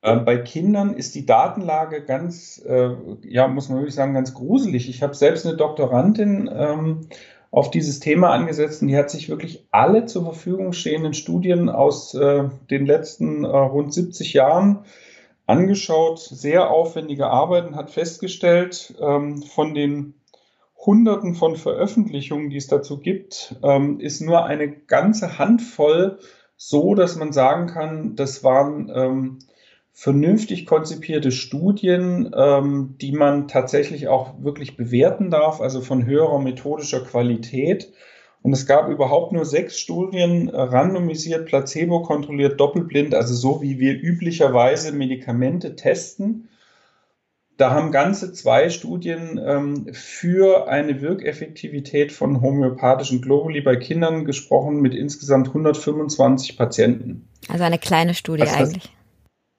Äh, 0.00 0.16
bei 0.16 0.38
Kindern 0.38 0.94
ist 0.94 1.14
die 1.14 1.26
Datenlage 1.26 2.02
ganz, 2.02 2.64
äh, 2.66 2.90
ja, 3.24 3.46
muss 3.46 3.68
man 3.68 3.78
wirklich 3.78 3.94
sagen, 3.94 4.14
ganz 4.14 4.32
gruselig. 4.32 4.88
Ich 4.88 5.02
habe 5.02 5.14
selbst 5.14 5.46
eine 5.46 5.56
Doktorandin 5.56 6.48
ähm, 6.50 7.08
auf 7.50 7.70
dieses 7.70 8.00
Thema 8.00 8.30
angesetzt 8.30 8.80
und 8.80 8.88
die 8.88 8.96
hat 8.96 9.10
sich 9.10 9.28
wirklich 9.28 9.66
alle 9.70 10.06
zur 10.06 10.24
Verfügung 10.24 10.72
stehenden 10.72 11.12
Studien 11.12 11.68
aus 11.68 12.14
äh, 12.14 12.44
den 12.70 12.86
letzten 12.86 13.44
äh, 13.44 13.48
rund 13.48 13.92
70 13.92 14.32
Jahren 14.32 14.84
angeschaut, 15.46 16.18
sehr 16.18 16.70
aufwendige 16.70 17.28
Arbeiten, 17.28 17.76
hat 17.76 17.90
festgestellt, 17.90 18.94
ähm, 19.00 19.42
von 19.42 19.74
den 19.74 20.14
Hunderten 20.76 21.34
von 21.34 21.56
Veröffentlichungen, 21.56 22.50
die 22.50 22.58
es 22.58 22.68
dazu 22.68 22.98
gibt, 22.98 23.56
ähm, 23.62 23.98
ist 23.98 24.20
nur 24.20 24.44
eine 24.44 24.70
ganze 24.70 25.38
Handvoll 25.38 26.18
so, 26.56 26.94
dass 26.94 27.16
man 27.16 27.32
sagen 27.32 27.66
kann, 27.66 28.16
das 28.16 28.42
waren 28.44 28.90
ähm, 28.94 29.38
vernünftig 29.92 30.66
konzipierte 30.66 31.32
Studien, 31.32 32.30
ähm, 32.36 32.96
die 33.00 33.12
man 33.12 33.48
tatsächlich 33.48 34.08
auch 34.08 34.34
wirklich 34.42 34.76
bewerten 34.76 35.30
darf, 35.30 35.60
also 35.60 35.80
von 35.80 36.04
höherer 36.06 36.38
methodischer 36.38 37.00
Qualität. 37.00 37.92
Und 38.46 38.52
es 38.52 38.64
gab 38.64 38.88
überhaupt 38.88 39.32
nur 39.32 39.44
sechs 39.44 39.76
Studien, 39.76 40.48
äh, 40.48 40.56
randomisiert, 40.56 41.46
placebo-kontrolliert, 41.46 42.60
doppelblind, 42.60 43.12
also 43.12 43.34
so 43.34 43.60
wie 43.60 43.80
wir 43.80 44.00
üblicherweise 44.00 44.92
Medikamente 44.92 45.74
testen. 45.74 46.48
Da 47.56 47.72
haben 47.72 47.90
ganze 47.90 48.32
zwei 48.32 48.70
Studien 48.70 49.40
ähm, 49.44 49.88
für 49.92 50.68
eine 50.68 51.00
Wirkeffektivität 51.00 52.12
von 52.12 52.40
homöopathischen 52.40 53.20
Globuli 53.20 53.62
bei 53.62 53.74
Kindern 53.74 54.24
gesprochen 54.24 54.80
mit 54.80 54.94
insgesamt 54.94 55.48
125 55.48 56.56
Patienten. 56.56 57.28
Also 57.48 57.64
eine 57.64 57.80
kleine 57.80 58.14
Studie 58.14 58.42
also 58.42 58.54
eigentlich. 58.54 58.92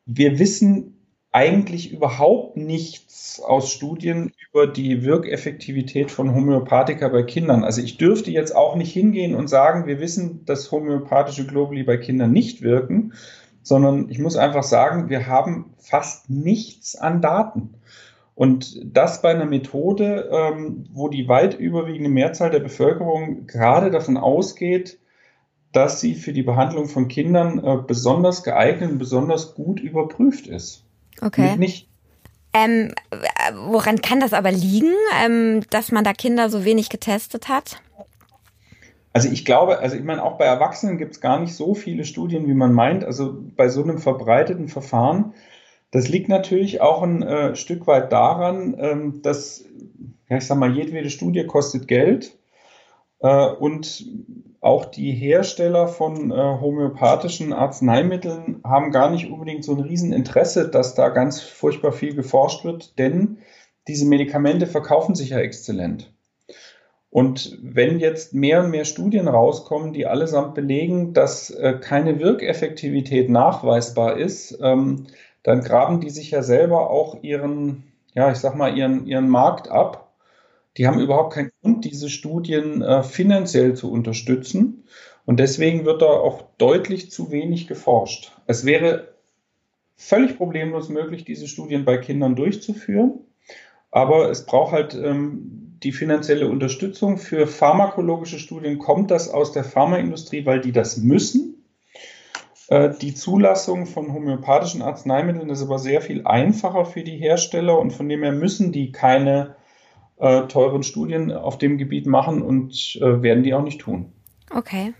Wir 0.05 0.39
wissen 0.39 0.96
eigentlich 1.31 1.91
überhaupt 1.91 2.57
nichts 2.57 3.41
aus 3.41 3.71
Studien 3.71 4.31
über 4.51 4.65
die 4.65 5.03
Wirkeffektivität 5.03 6.09
von 6.09 6.33
Homöopathika 6.33 7.09
bei 7.09 7.23
Kindern. 7.23 7.63
Also 7.63 7.81
ich 7.81 7.97
dürfte 7.97 8.31
jetzt 8.31 8.55
auch 8.55 8.75
nicht 8.75 8.91
hingehen 8.91 9.35
und 9.35 9.47
sagen, 9.47 9.87
wir 9.87 9.99
wissen, 9.99 10.45
dass 10.45 10.71
homöopathische 10.71 11.45
Globuli 11.45 11.83
bei 11.83 11.97
Kindern 11.97 12.31
nicht 12.31 12.61
wirken, 12.61 13.13
sondern 13.61 14.09
ich 14.09 14.19
muss 14.19 14.37
einfach 14.37 14.63
sagen, 14.63 15.09
wir 15.09 15.27
haben 15.27 15.73
fast 15.77 16.29
nichts 16.29 16.95
an 16.95 17.21
Daten. 17.21 17.75
Und 18.33 18.79
das 18.83 19.21
bei 19.21 19.31
einer 19.31 19.45
Methode, 19.45 20.29
ähm, 20.31 20.85
wo 20.93 21.09
die 21.09 21.27
weit 21.27 21.59
überwiegende 21.59 22.09
Mehrzahl 22.09 22.49
der 22.49 22.59
Bevölkerung 22.59 23.47
gerade 23.47 23.91
davon 23.91 24.15
ausgeht, 24.15 24.99
dass 25.71 25.99
sie 25.99 26.15
für 26.15 26.33
die 26.33 26.43
Behandlung 26.43 26.87
von 26.87 27.07
Kindern 27.07 27.63
äh, 27.63 27.77
besonders 27.85 28.43
geeignet 28.43 28.91
und 28.91 28.97
besonders 28.99 29.53
gut 29.53 29.79
überprüft 29.79 30.47
ist. 30.47 30.86
Okay. 31.21 31.55
Nicht, 31.57 31.87
ähm, 32.53 32.93
woran 33.53 34.01
kann 34.01 34.19
das 34.19 34.33
aber 34.33 34.51
liegen, 34.51 34.93
ähm, 35.23 35.61
dass 35.69 35.91
man 35.91 36.03
da 36.03 36.13
Kinder 36.13 36.49
so 36.49 36.65
wenig 36.65 36.89
getestet 36.89 37.49
hat? 37.49 37.81
Also 39.13 39.29
ich 39.29 39.45
glaube, 39.45 39.79
also 39.79 39.95
ich 39.95 40.03
meine, 40.03 40.23
auch 40.23 40.37
bei 40.37 40.45
Erwachsenen 40.45 40.97
gibt 40.97 41.13
es 41.13 41.21
gar 41.21 41.39
nicht 41.39 41.55
so 41.55 41.73
viele 41.73 42.03
Studien, 42.03 42.47
wie 42.47 42.53
man 42.53 42.73
meint. 42.73 43.03
Also 43.03 43.37
bei 43.55 43.69
so 43.69 43.83
einem 43.83 43.97
verbreiteten 43.97 44.67
Verfahren, 44.67 45.33
das 45.91 46.07
liegt 46.07 46.29
natürlich 46.29 46.81
auch 46.81 47.01
ein 47.01 47.23
äh, 47.23 47.55
Stück 47.55 47.87
weit 47.87 48.11
daran, 48.11 48.75
ähm, 48.79 49.21
dass, 49.21 49.63
ja, 50.29 50.37
ich 50.37 50.45
sag 50.45 50.57
mal, 50.57 50.75
jedwede 50.75 51.09
Studie 51.09 51.45
kostet 51.45 51.87
Geld. 51.87 52.36
Äh, 53.19 53.47
und 53.47 54.05
auch 54.61 54.85
die 54.85 55.11
Hersteller 55.11 55.87
von 55.87 56.31
äh, 56.31 56.35
homöopathischen 56.35 57.53
Arzneimitteln 57.53 58.61
haben 58.63 58.91
gar 58.91 59.09
nicht 59.09 59.31
unbedingt 59.31 59.63
so 59.63 59.73
ein 59.73 59.81
Rieseninteresse, 59.81 60.69
dass 60.69 60.95
da 60.95 61.09
ganz 61.09 61.41
furchtbar 61.41 61.91
viel 61.91 62.15
geforscht 62.15 62.65
wird, 62.65 62.97
denn 62.99 63.37
diese 63.87 64.05
Medikamente 64.05 64.67
verkaufen 64.67 65.15
sich 65.15 65.29
ja 65.29 65.39
exzellent. 65.39 66.11
Und 67.09 67.57
wenn 67.61 67.99
jetzt 67.99 68.33
mehr 68.33 68.63
und 68.63 68.69
mehr 68.69 68.83
Studien 68.83 69.27
rauskommen, 69.27 69.93
die 69.93 70.05
allesamt 70.05 70.55
belegen, 70.55 71.13
dass 71.13 71.49
äh, 71.49 71.79
keine 71.79 72.19
Wirkeffektivität 72.19 73.29
nachweisbar 73.29 74.17
ist, 74.17 74.59
ähm, 74.61 75.07
dann 75.41 75.61
graben 75.61 76.01
die 76.01 76.09
sich 76.09 76.31
ja 76.31 76.43
selber 76.43 76.89
auch 76.89 77.23
ihren, 77.23 77.83
ja, 78.13 78.31
ich 78.31 78.37
sag 78.39 78.55
mal, 78.55 78.77
ihren, 78.77 79.07
ihren 79.07 79.29
Markt 79.29 79.69
ab 79.69 80.07
die 80.77 80.85
haben 80.85 80.99
überhaupt 80.99 81.33
Grund, 81.33 81.51
diese 81.75 82.09
Studien 82.09 82.81
äh, 82.81 83.03
finanziell 83.03 83.75
zu 83.75 83.91
unterstützen. 83.91 84.83
Und 85.25 85.39
deswegen 85.39 85.85
wird 85.85 86.01
da 86.01 86.07
auch 86.07 86.43
deutlich 86.57 87.11
zu 87.11 87.31
wenig 87.31 87.67
geforscht. 87.67 88.31
Es 88.45 88.65
wäre 88.65 89.15
völlig 89.95 90.37
problemlos 90.37 90.89
möglich, 90.89 91.25
diese 91.25 91.47
Studien 91.47 91.85
bei 91.85 91.97
Kindern 91.97 92.35
durchzuführen. 92.35 93.19
Aber 93.91 94.29
es 94.29 94.45
braucht 94.45 94.71
halt 94.71 94.93
ähm, 94.95 95.77
die 95.83 95.91
finanzielle 95.91 96.47
Unterstützung. 96.47 97.17
Für 97.17 97.47
pharmakologische 97.47 98.39
Studien 98.39 98.79
kommt 98.79 99.11
das 99.11 99.29
aus 99.29 99.51
der 99.51 99.63
Pharmaindustrie, 99.63 100.45
weil 100.45 100.61
die 100.61 100.71
das 100.71 100.97
müssen. 100.97 101.63
Äh, 102.67 102.91
die 103.01 103.13
Zulassung 103.13 103.85
von 103.85 104.13
homöopathischen 104.13 104.81
Arzneimitteln 104.81 105.49
ist 105.49 105.61
aber 105.61 105.79
sehr 105.79 106.01
viel 106.01 106.25
einfacher 106.25 106.85
für 106.85 107.03
die 107.03 107.17
Hersteller 107.17 107.79
und 107.79 107.91
von 107.91 108.09
dem 108.09 108.23
her 108.23 108.31
müssen 108.31 108.71
die 108.71 108.91
keine 108.91 109.55
äh, 110.19 110.43
teuren 110.47 110.83
Studien 110.83 111.31
auf 111.31 111.57
dem 111.57 111.77
Gebiet 111.77 112.05
machen 112.05 112.41
und 112.41 112.97
äh, 113.01 113.21
werden 113.21 113.43
die 113.43 113.53
auch 113.53 113.63
nicht 113.63 113.81
tun. 113.81 114.11
Okay. 114.53 114.93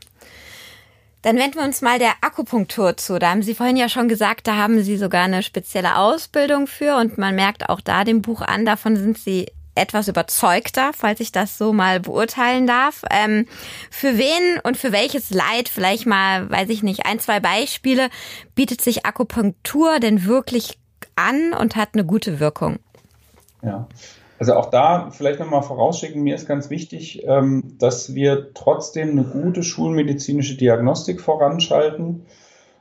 Dann 1.24 1.38
wenden 1.38 1.56
wir 1.56 1.64
uns 1.64 1.82
mal 1.82 2.00
der 2.00 2.14
Akupunktur 2.22 2.96
zu. 2.96 3.20
Da 3.20 3.32
haben 3.32 3.42
Sie 3.42 3.56
vorhin 3.56 3.76
ja 3.76 3.90
schon 3.90 4.08
gesagt, 4.08 4.48
da 4.48 4.56
haben 4.56 4.82
Sie 4.82 4.98
sogar 4.98 5.24
eine 5.24 5.44
spezielle 5.44 5.98
Ausbildung 5.98 6.68
für 6.68 6.96
und 6.98 7.18
man 7.18 7.36
merkt 7.36 7.70
auch 7.70 7.82
da 7.82 8.04
dem 8.04 8.22
Buch 8.22 8.42
an, 8.42 8.66
davon 8.66 8.96
sind 8.96 9.18
Sie 9.18 9.48
etwas 9.78 10.08
überzeugter, 10.08 10.92
falls 10.96 11.20
ich 11.20 11.32
das 11.32 11.58
so 11.58 11.72
mal 11.74 12.00
beurteilen 12.00 12.68
darf. 12.68 13.04
Ähm, 13.12 13.46
für 13.92 14.18
wen 14.18 14.60
und 14.64 14.78
für 14.78 14.92
welches 14.92 15.30
Leid, 15.30 15.70
vielleicht 15.70 16.06
mal, 16.06 16.50
weiß 16.50 16.70
ich 16.70 16.84
nicht, 16.84 17.06
ein, 17.06 17.20
zwei 17.20 17.40
Beispiele, 17.40 18.10
bietet 18.56 18.82
sich 18.82 19.06
Akupunktur 19.06 20.00
denn 20.00 20.26
wirklich 20.26 20.80
an 21.16 21.54
und 21.54 21.76
hat 21.76 21.90
eine 21.94 22.06
gute 22.06 22.40
Wirkung? 22.40 22.80
Ja, 23.62 23.88
also 24.40 24.54
auch 24.54 24.68
da 24.68 25.10
vielleicht 25.12 25.40
nochmal 25.40 25.64
vorausschicken, 25.64 26.22
mir 26.22 26.36
ist 26.36 26.48
ganz 26.48 26.70
wichtig, 26.70 27.24
ähm, 27.26 27.76
dass 27.80 28.14
wir 28.14 28.54
trotzdem 28.54 29.12
eine 29.12 29.24
gute 29.24 29.64
schulmedizinische 29.64 30.56
Diagnostik 30.56 31.22
voranschalten. 31.22 32.26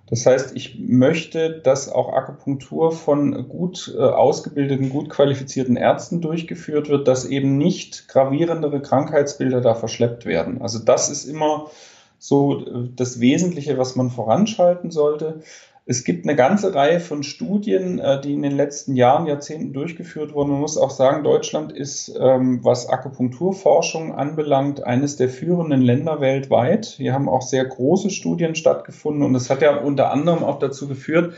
Das 0.08 0.24
heißt, 0.24 0.54
ich 0.54 0.78
möchte, 0.78 1.50
dass 1.50 1.90
auch 1.90 2.12
Akupunktur 2.12 2.92
von 2.92 3.48
gut 3.48 3.92
äh, 3.96 4.00
ausgebildeten, 4.00 4.90
gut 4.90 5.08
qualifizierten 5.08 5.76
Ärzten 5.76 6.20
durchgeführt 6.20 6.88
wird, 6.88 7.08
dass 7.08 7.24
eben 7.24 7.58
nicht 7.58 8.06
gravierendere 8.06 8.80
Krankheitsbilder 8.80 9.60
da 9.60 9.74
verschleppt 9.74 10.24
werden. 10.24 10.62
Also 10.62 10.78
das 10.78 11.10
ist 11.10 11.24
immer 11.24 11.70
so 12.18 12.60
äh, 12.60 12.88
das 12.94 13.18
Wesentliche, 13.18 13.78
was 13.78 13.96
man 13.96 14.10
voranschalten 14.10 14.90
sollte. 14.92 15.40
Es 15.88 16.02
gibt 16.02 16.26
eine 16.26 16.34
ganze 16.34 16.74
Reihe 16.74 16.98
von 16.98 17.22
Studien, 17.22 18.00
äh, 18.00 18.20
die 18.20 18.34
in 18.34 18.42
den 18.42 18.56
letzten 18.56 18.96
Jahren, 18.96 19.26
Jahrzehnten 19.26 19.72
durchgeführt 19.72 20.34
wurden. 20.34 20.50
Man 20.50 20.60
muss 20.60 20.76
auch 20.76 20.90
sagen, 20.90 21.22
Deutschland 21.22 21.70
ist, 21.70 22.12
ähm, 22.20 22.58
was 22.64 22.88
Akupunkturforschung 22.88 24.12
anbelangt, 24.12 24.82
eines 24.82 25.14
der 25.14 25.28
führenden 25.28 25.82
Länder 25.82 26.20
weltweit. 26.20 26.86
Hier 26.86 27.12
haben 27.14 27.28
auch 27.28 27.42
sehr 27.42 27.64
große 27.64 28.10
Studien 28.10 28.56
stattgefunden 28.56 29.22
und 29.22 29.32
das 29.32 29.48
hat 29.48 29.62
ja 29.62 29.76
unter 29.76 30.10
anderem 30.10 30.42
auch 30.42 30.58
dazu 30.58 30.88
geführt, 30.88 31.34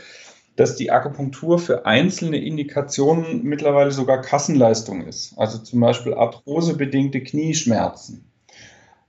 dass 0.55 0.75
die 0.75 0.89
Akupunktur 0.89 1.59
für 1.59 1.85
einzelne 1.85 2.37
Indikationen 2.37 3.43
mittlerweile 3.43 3.91
sogar 3.91 4.19
Kassenleistung 4.19 5.05
ist. 5.05 5.37
Also 5.37 5.59
zum 5.59 5.79
Beispiel 5.79 6.15
arthrosebedingte 6.15 7.21
Knieschmerzen 7.21 8.31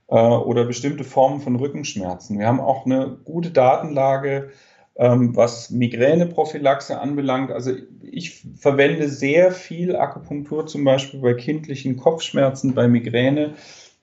äh, 0.07 0.15
oder 0.15 0.65
bestimmte 0.65 1.03
Formen 1.03 1.41
von 1.41 1.55
Rückenschmerzen. 1.55 2.37
Wir 2.37 2.45
haben 2.45 2.59
auch 2.59 2.85
eine 2.85 3.17
gute 3.25 3.49
Datenlage 3.49 4.51
was 4.95 5.69
Migräneprophylaxe 5.69 6.99
anbelangt. 6.99 7.51
Also 7.51 7.71
ich 8.01 8.43
verwende 8.57 9.07
sehr 9.09 9.51
viel 9.51 9.95
Akupunktur 9.95 10.67
zum 10.67 10.83
Beispiel 10.83 11.21
bei 11.21 11.33
kindlichen 11.33 11.97
Kopfschmerzen, 11.97 12.75
bei 12.75 12.87
Migräne, 12.87 13.55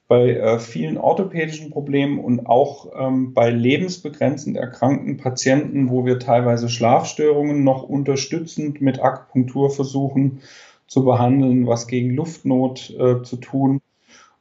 bei 0.08 0.36
äh, 0.36 0.58
vielen 0.58 0.96
orthopädischen 0.96 1.70
Problemen 1.70 2.18
und 2.18 2.46
auch 2.46 2.90
ähm, 2.98 3.34
bei 3.34 3.50
lebensbegrenzend 3.50 4.56
erkrankten 4.56 5.18
Patienten, 5.18 5.90
wo 5.90 6.06
wir 6.06 6.18
teilweise 6.18 6.70
Schlafstörungen 6.70 7.62
noch 7.62 7.82
unterstützend 7.82 8.80
mit 8.80 9.00
Akupunktur 9.00 9.70
versuchen 9.70 10.40
zu 10.86 11.04
behandeln, 11.04 11.66
was 11.66 11.86
gegen 11.86 12.14
Luftnot 12.14 12.90
äh, 12.98 13.22
zu 13.22 13.36
tun. 13.36 13.82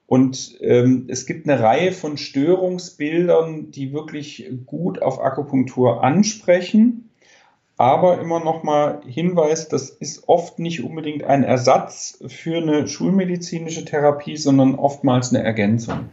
Und 0.07 0.57
ähm, 0.61 1.05
es 1.09 1.25
gibt 1.25 1.47
eine 1.47 1.61
Reihe 1.61 1.91
von 1.91 2.17
Störungsbildern, 2.17 3.71
die 3.71 3.91
wirklich 3.91 4.49
gut 4.65 5.01
auf 5.01 5.19
Akupunktur 5.21 6.01
ansprechen. 6.01 7.09
Aber 7.75 8.19
immer 8.19 8.39
noch 8.39 8.63
mal 8.63 9.01
Hinweis, 9.05 9.67
das 9.67 9.89
ist 9.89 10.27
oft 10.27 10.57
nicht 10.57 10.83
unbedingt 10.83 11.23
ein 11.23 11.43
Ersatz 11.43 12.17
für 12.25 12.57
eine 12.57 12.87
schulmedizinische 12.87 13.85
Therapie, 13.85 14.37
sondern 14.37 14.75
oftmals 14.75 15.29
eine 15.29 15.43
Ergänzung. 15.43 16.09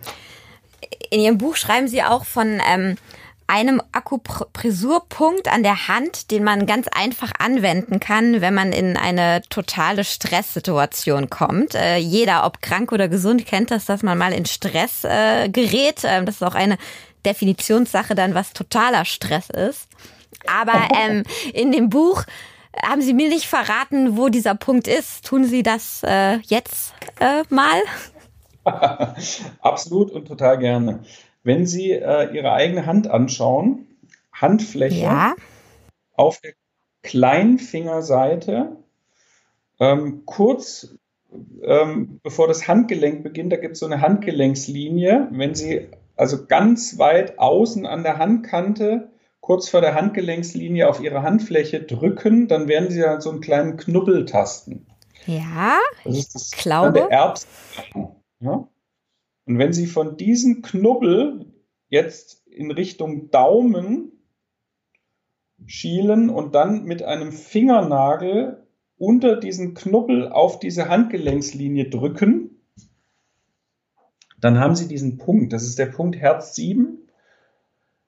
In 1.10 1.20
Ihrem 1.20 1.38
Buch 1.38 1.56
schreiben 1.56 1.88
Sie 1.88 2.02
auch 2.02 2.24
von 2.24 2.60
ähm, 2.68 2.96
einem 3.46 3.82
Akupressurpunkt 3.92 5.48
an 5.48 5.62
der 5.62 5.88
Hand, 5.88 6.30
den 6.30 6.44
man 6.44 6.66
ganz 6.66 6.88
einfach 6.88 7.32
anwenden 7.38 8.00
kann, 8.00 8.40
wenn 8.40 8.54
man 8.54 8.72
in 8.72 8.96
eine 8.96 9.42
totale 9.50 10.04
Stresssituation 10.04 11.28
kommt. 11.30 11.74
Äh, 11.74 11.98
jeder, 11.98 12.46
ob 12.46 12.62
krank 12.62 12.92
oder 12.92 13.08
gesund, 13.08 13.46
kennt 13.46 13.70
das, 13.70 13.84
dass 13.84 14.02
man 14.02 14.16
mal 14.16 14.32
in 14.32 14.46
Stress 14.46 15.04
äh, 15.04 15.48
gerät. 15.48 16.02
Ähm, 16.04 16.26
das 16.26 16.36
ist 16.36 16.42
auch 16.42 16.54
eine 16.54 16.78
Definitionssache 17.26 18.14
dann, 18.14 18.34
was 18.34 18.52
totaler 18.52 19.04
Stress 19.04 19.50
ist. 19.50 19.88
Aber 20.46 20.88
ähm, 20.98 21.24
in 21.52 21.72
dem 21.72 21.90
Buch 21.90 22.24
haben 22.82 23.02
Sie 23.02 23.14
mir 23.14 23.28
nicht 23.28 23.46
verraten, 23.46 24.16
wo 24.16 24.28
dieser 24.30 24.54
Punkt 24.54 24.88
ist. 24.88 25.26
Tun 25.26 25.44
Sie 25.44 25.62
das 25.62 26.02
äh, 26.02 26.38
jetzt 26.46 26.94
äh, 27.20 27.42
mal? 27.50 27.80
Absolut 29.60 30.10
und 30.10 30.26
total 30.26 30.58
gerne 30.58 31.00
wenn 31.44 31.66
Sie 31.66 31.92
äh, 31.92 32.34
Ihre 32.34 32.52
eigene 32.52 32.86
Hand 32.86 33.08
anschauen, 33.08 33.86
Handfläche 34.32 35.04
ja. 35.04 35.34
auf 36.14 36.40
der 36.40 36.54
Kleinfingerseite, 37.02 38.76
ähm, 39.78 40.22
kurz 40.24 40.96
ähm, 41.62 42.20
bevor 42.22 42.48
das 42.48 42.68
Handgelenk 42.68 43.22
beginnt, 43.22 43.52
da 43.52 43.56
gibt 43.56 43.74
es 43.74 43.80
so 43.80 43.86
eine 43.86 44.00
Handgelenkslinie. 44.00 45.28
Wenn 45.30 45.54
Sie 45.54 45.88
also 46.16 46.46
ganz 46.46 46.98
weit 46.98 47.38
außen 47.38 47.86
an 47.86 48.02
der 48.02 48.18
Handkante, 48.18 49.10
kurz 49.40 49.68
vor 49.68 49.80
der 49.80 49.94
Handgelenkslinie 49.94 50.88
auf 50.88 51.00
Ihre 51.00 51.22
Handfläche 51.22 51.82
drücken, 51.82 52.48
dann 52.48 52.68
werden 52.68 52.90
Sie 52.90 53.00
ja 53.00 53.20
so 53.20 53.30
einen 53.30 53.40
kleinen 53.40 53.76
Knubbel 53.76 54.24
tasten. 54.26 54.86
Ja, 55.26 55.78
das 56.04 56.16
ist 56.16 56.34
das 56.34 56.50
glaube. 56.52 56.92
der 56.92 57.10
Erbsen. 57.10 57.48
Ja? 58.40 58.68
Und 59.46 59.58
wenn 59.58 59.72
Sie 59.72 59.86
von 59.86 60.16
diesem 60.16 60.62
Knubbel 60.62 61.52
jetzt 61.88 62.46
in 62.46 62.70
Richtung 62.70 63.30
Daumen 63.30 64.12
schielen 65.66 66.30
und 66.30 66.54
dann 66.54 66.84
mit 66.84 67.02
einem 67.02 67.32
Fingernagel 67.32 68.66
unter 68.96 69.36
diesen 69.36 69.74
Knubbel 69.74 70.28
auf 70.28 70.58
diese 70.60 70.88
Handgelenkslinie 70.88 71.88
drücken, 71.90 72.62
dann 74.40 74.58
haben 74.58 74.76
Sie 74.76 74.88
diesen 74.88 75.18
Punkt. 75.18 75.52
Das 75.52 75.64
ist 75.64 75.78
der 75.78 75.86
Punkt 75.86 76.16
Herz 76.16 76.54
7, 76.54 76.98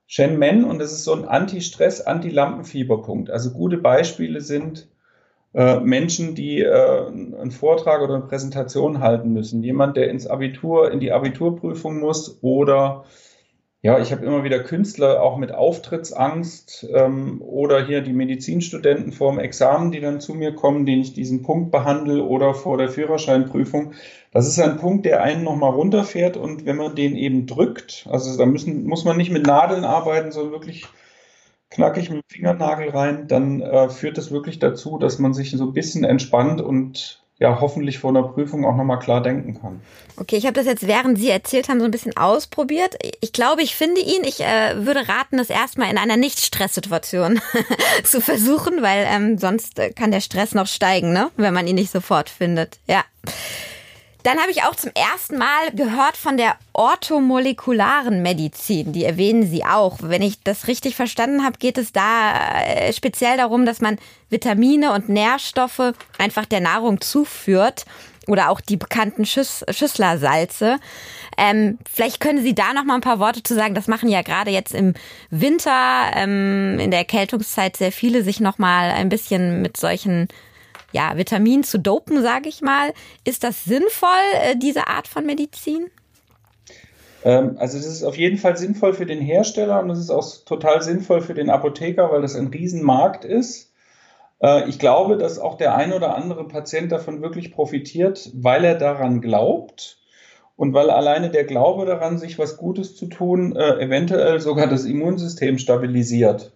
Shen 0.07 0.39
Men, 0.39 0.65
und 0.65 0.79
das 0.79 0.93
ist 0.93 1.05
so 1.05 1.13
ein 1.15 1.25
Anti-Stress, 1.25 2.03
Anti-Lampenfieberpunkt. 2.03 3.31
Also 3.31 3.53
gute 3.53 3.79
Beispiele 3.79 4.41
sind 4.41 4.89
äh, 5.57 5.81
Menschen, 5.81 6.35
die 6.35 6.61
äh, 6.61 7.07
einen 7.07 7.51
Vortrag 7.51 8.03
oder 8.03 8.17
eine 8.17 8.25
Präsentation 8.25 9.01
halten 9.01 9.33
müssen. 9.33 9.63
Jemand, 9.63 9.97
der 9.97 10.11
ins 10.11 10.27
Abitur, 10.27 10.93
in 10.93 11.01
die 11.01 11.13
Abiturprüfung 11.13 11.99
muss 11.99 12.39
oder 12.43 13.07
ja, 13.81 13.99
ich 14.01 14.13
habe 14.13 14.27
immer 14.27 14.45
wieder 14.45 14.59
Künstler 14.65 15.23
auch 15.23 15.39
mit 15.39 15.53
Auftrittsangst 15.53 16.89
ähm, 16.93 17.41
oder 17.41 17.87
hier 17.87 18.03
die 18.03 18.13
Medizinstudenten 18.13 19.13
vor 19.13 19.31
dem 19.31 19.39
Examen, 19.39 19.93
die 19.93 20.01
dann 20.01 20.21
zu 20.21 20.35
mir 20.35 20.55
kommen, 20.55 20.85
denen 20.85 21.03
ich 21.03 21.15
diesen 21.15 21.43
Punkt 21.43 21.71
behandle 21.71 22.25
oder 22.25 22.53
vor 22.53 22.77
der 22.77 22.89
Führerscheinprüfung. 22.89 23.93
Das 24.33 24.49
ist 24.49 24.59
ein 24.59 24.77
Punkt, 24.77 25.07
der 25.07 25.23
einen 25.23 25.45
nochmal 25.45 25.71
runterfährt 25.71 26.37
und 26.37 26.67
wenn 26.67 26.77
man 26.77 26.97
den 26.97 27.17
eben 27.17 27.47
drückt, 27.47 28.07
also 28.11 28.37
da 28.37 28.45
müssen, 28.45 28.85
muss 28.85 29.05
man 29.05 29.17
nicht 29.17 29.31
mit 29.31 29.47
Nadeln 29.47 29.85
arbeiten, 29.85 30.33
sondern 30.33 30.53
wirklich 30.53 30.85
knackig 31.77 32.11
mit 32.11 32.23
dem 32.23 32.29
Fingernagel 32.29 32.91
rein, 32.91 33.29
dann 33.29 33.61
äh, 33.61 33.89
führt 33.89 34.19
das 34.19 34.31
wirklich 34.31 34.59
dazu, 34.59 34.99
dass 34.99 35.19
man 35.19 35.35
sich 35.35 35.51
so 35.51 35.65
ein 35.65 35.73
bisschen 35.73 36.05
entspannt 36.05 36.61
und 36.61 37.23
ja 37.39 37.61
hoffentlich 37.61 37.99
vor 37.99 38.11
einer 38.11 38.23
Prüfung 38.23 38.65
auch 38.65 38.75
nochmal 38.75 38.99
klar 38.99 39.23
denken 39.23 39.61
kann. 39.61 39.83
Okay, 40.17 40.37
ich 40.37 40.47
habe 40.47 40.55
das 40.55 40.65
jetzt, 40.65 40.87
während 40.87 41.19
Sie 41.19 41.29
erzählt 41.29 41.69
haben, 41.69 41.81
so 41.81 41.85
ein 41.85 41.91
bisschen 41.91 42.17
ausprobiert. 42.17 42.97
Ich 43.21 43.33
glaube, 43.33 43.63
ich 43.63 43.77
finde 43.77 44.01
ihn. 44.01 44.25
Ich 44.25 44.41
äh, 44.41 44.87
würde 44.87 45.07
raten, 45.07 45.37
das 45.37 45.51
erstmal 45.51 45.91
in 45.91 45.99
einer 45.99 46.17
Nicht-Stress-Situation 46.17 47.41
zu 48.05 48.23
versuchen, 48.23 48.83
weil 48.83 49.07
ähm, 49.07 49.37
sonst 49.37 49.79
äh, 49.79 49.91
kann 49.91 50.11
der 50.11 50.21
Stress 50.21 50.55
noch 50.55 50.67
steigen, 50.67 51.13
ne? 51.13 51.31
wenn 51.37 51.53
man 51.53 51.67
ihn 51.67 51.75
nicht 51.75 51.93
sofort 51.93 52.31
findet. 52.31 52.79
Ja. 52.89 53.05
Dann 54.27 54.41
habe 54.41 54.51
ich 54.51 54.65
auch 54.65 54.75
zum 54.75 54.91
ersten 54.93 55.39
Mal 55.39 55.71
gehört 55.73 56.17
von 56.17 56.37
der 56.37 56.57
orthomolekularen 56.73 58.23
Medizin. 58.23 58.93
Die 58.93 59.05
erwähnen 59.05 59.47
Sie 59.49 59.65
auch. 59.65 59.99
Wenn 60.03 60.21
ich 60.21 60.43
das 60.43 60.67
richtig 60.67 60.97
verstanden 60.97 61.45
habe, 61.45 61.59
geht 61.59 61.79
es 61.79 61.93
da 61.93 62.61
äh, 62.61 62.93
speziell 62.93 63.37
darum, 63.37 63.65
dass 63.65 63.81
man 63.81 63.99
Vitamine 64.29 64.93
und 64.95 65.09
Nährstoffe 65.09 65.95
einfach 66.19 66.45
der 66.45 66.59
Nahrung 66.59 67.01
zuführt 67.01 67.85
oder 68.27 68.51
auch 68.51 68.61
die 68.61 68.77
bekannten 68.77 69.27
Schüss 69.27 69.65
Schüsslersalze. 69.71 70.81
Ähm, 71.39 71.79
vielleicht 71.89 72.19
können 72.19 72.43
Sie 72.43 72.53
da 72.53 72.73
noch 72.73 72.83
mal 72.83 72.97
ein 72.97 73.03
paar 73.03 73.21
Worte 73.21 73.45
zu 73.45 73.55
sagen. 73.55 73.77
Das 73.77 73.87
machen 73.87 74.09
ja 74.09 74.23
gerade 74.23 74.51
jetzt 74.51 74.75
im 74.75 74.95
Winter, 75.31 76.11
ähm, 76.17 76.81
in 76.81 76.91
der 76.91 76.99
Erkältungszeit 76.99 77.77
sehr 77.77 77.93
viele 77.93 78.25
sich 78.25 78.41
noch 78.41 78.59
mal 78.59 78.91
ein 78.91 79.09
bisschen 79.09 79.63
mit 79.63 79.77
solchen 79.77 80.27
ja, 80.97 81.19
Vitamin 81.19 81.63
zu 81.63 81.79
dopen, 81.79 82.23
sage 82.23 82.49
ich 82.49 82.63
mal. 82.63 82.95
Ist 83.23 83.45
das 83.45 83.65
sinnvoll, 83.65 84.09
äh, 84.43 84.57
diese 84.57 84.87
Art 84.87 85.07
von 85.07 85.27
Medizin? 85.27 85.91
Ähm, 87.23 87.57
also 87.59 87.77
das 87.77 87.87
ist 87.87 88.03
auf 88.03 88.17
jeden 88.17 88.39
Fall 88.39 88.57
sinnvoll 88.57 88.95
für 88.95 89.05
den 89.05 89.21
Hersteller 89.21 89.83
und 89.83 89.91
es 89.91 89.99
ist 89.99 90.11
auch 90.11 90.25
total 90.47 90.81
sinnvoll 90.83 91.21
für 91.21 91.35
den 91.35 91.51
Apotheker, 91.51 92.11
weil 92.11 92.23
das 92.23 92.35
ein 92.35 92.47
Riesenmarkt 92.47 93.27
ist. 93.27 93.75
Äh, 94.43 94.71
ich 94.71 94.79
glaube, 94.79 95.19
dass 95.19 95.39
auch 95.39 95.59
der 95.59 95.77
ein 95.77 95.93
oder 95.93 96.15
andere 96.15 96.49
Patient 96.49 96.91
davon 96.91 97.21
wirklich 97.21 97.53
profitiert, 97.53 98.31
weil 98.33 98.65
er 98.65 98.77
daran 98.77 99.21
glaubt 99.21 99.99
und 100.57 100.73
weil 100.73 100.89
alleine 100.89 101.29
der 101.29 101.45
Glaube 101.45 101.85
daran, 101.85 102.17
sich 102.17 102.39
was 102.39 102.57
Gutes 102.57 102.97
zu 102.97 103.05
tun, 103.05 103.55
äh, 103.55 103.85
eventuell 103.85 104.41
sogar 104.41 104.67
das 104.67 104.87
Immunsystem 104.87 105.59
stabilisiert. 105.59 106.53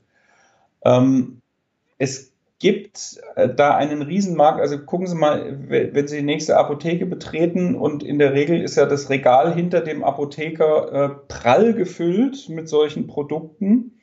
Ähm, 0.83 1.42
es 1.98 2.29
gibt 2.61 3.20
äh, 3.35 3.49
da 3.49 3.75
einen 3.75 4.03
Riesenmarkt. 4.03 4.61
Also 4.61 4.79
gucken 4.79 5.09
Sie 5.09 5.16
mal, 5.16 5.59
wenn 5.68 6.07
Sie 6.07 6.18
die 6.18 6.23
nächste 6.23 6.57
Apotheke 6.57 7.07
betreten 7.07 7.75
und 7.75 8.05
in 8.05 8.20
der 8.20 8.35
Regel 8.35 8.62
ist 8.62 8.77
ja 8.77 8.87
das 8.87 9.11
Regal 9.11 9.53
hinter 9.53 9.81
dem 9.81 10.05
Apotheker 10.05 10.92
äh, 10.92 11.09
prall 11.27 11.75
gefüllt 11.75 12.49
mit 12.49 12.68
solchen 12.68 13.09
Produkten. 13.09 13.99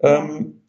Ähm, 0.00 0.62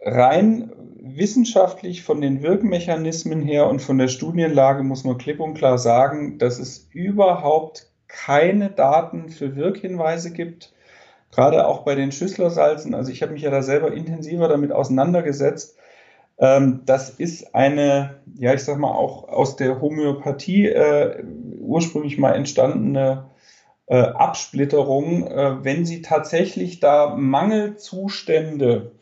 rein 0.00 0.72
wissenschaftlich 1.02 2.02
von 2.02 2.20
den 2.20 2.42
Wirkmechanismen 2.42 3.42
her 3.42 3.68
und 3.68 3.80
von 3.80 3.98
der 3.98 4.08
Studienlage 4.08 4.82
muss 4.84 5.04
man 5.04 5.18
klipp 5.18 5.40
und 5.40 5.54
klar 5.54 5.78
sagen, 5.78 6.38
dass 6.38 6.58
es 6.58 6.88
überhaupt 6.92 7.90
keine 8.06 8.70
Daten 8.70 9.30
für 9.30 9.56
Wirkhinweise 9.56 10.32
gibt. 10.32 10.72
Gerade 11.32 11.66
auch 11.66 11.84
bei 11.84 11.94
den 11.94 12.12
Schüsslersalzen. 12.12 12.94
Also 12.94 13.10
ich 13.10 13.22
habe 13.22 13.32
mich 13.32 13.42
ja 13.42 13.50
da 13.50 13.62
selber 13.62 13.92
intensiver 13.92 14.48
damit 14.48 14.72
auseinandergesetzt. 14.72 15.76
Ähm, 16.40 16.80
das 16.86 17.10
ist 17.10 17.54
eine, 17.54 18.22
ja, 18.38 18.54
ich 18.54 18.64
sag 18.64 18.78
mal, 18.78 18.92
auch 18.92 19.28
aus 19.28 19.56
der 19.56 19.80
Homöopathie 19.80 20.68
äh, 20.68 21.22
ursprünglich 21.60 22.18
mal 22.18 22.32
entstandene 22.32 23.26
äh, 23.86 23.98
Absplitterung. 23.98 25.26
Äh, 25.26 25.64
wenn 25.64 25.84
Sie 25.84 26.00
tatsächlich 26.00 26.80
da 26.80 27.14
Mangelzustände 27.14 28.92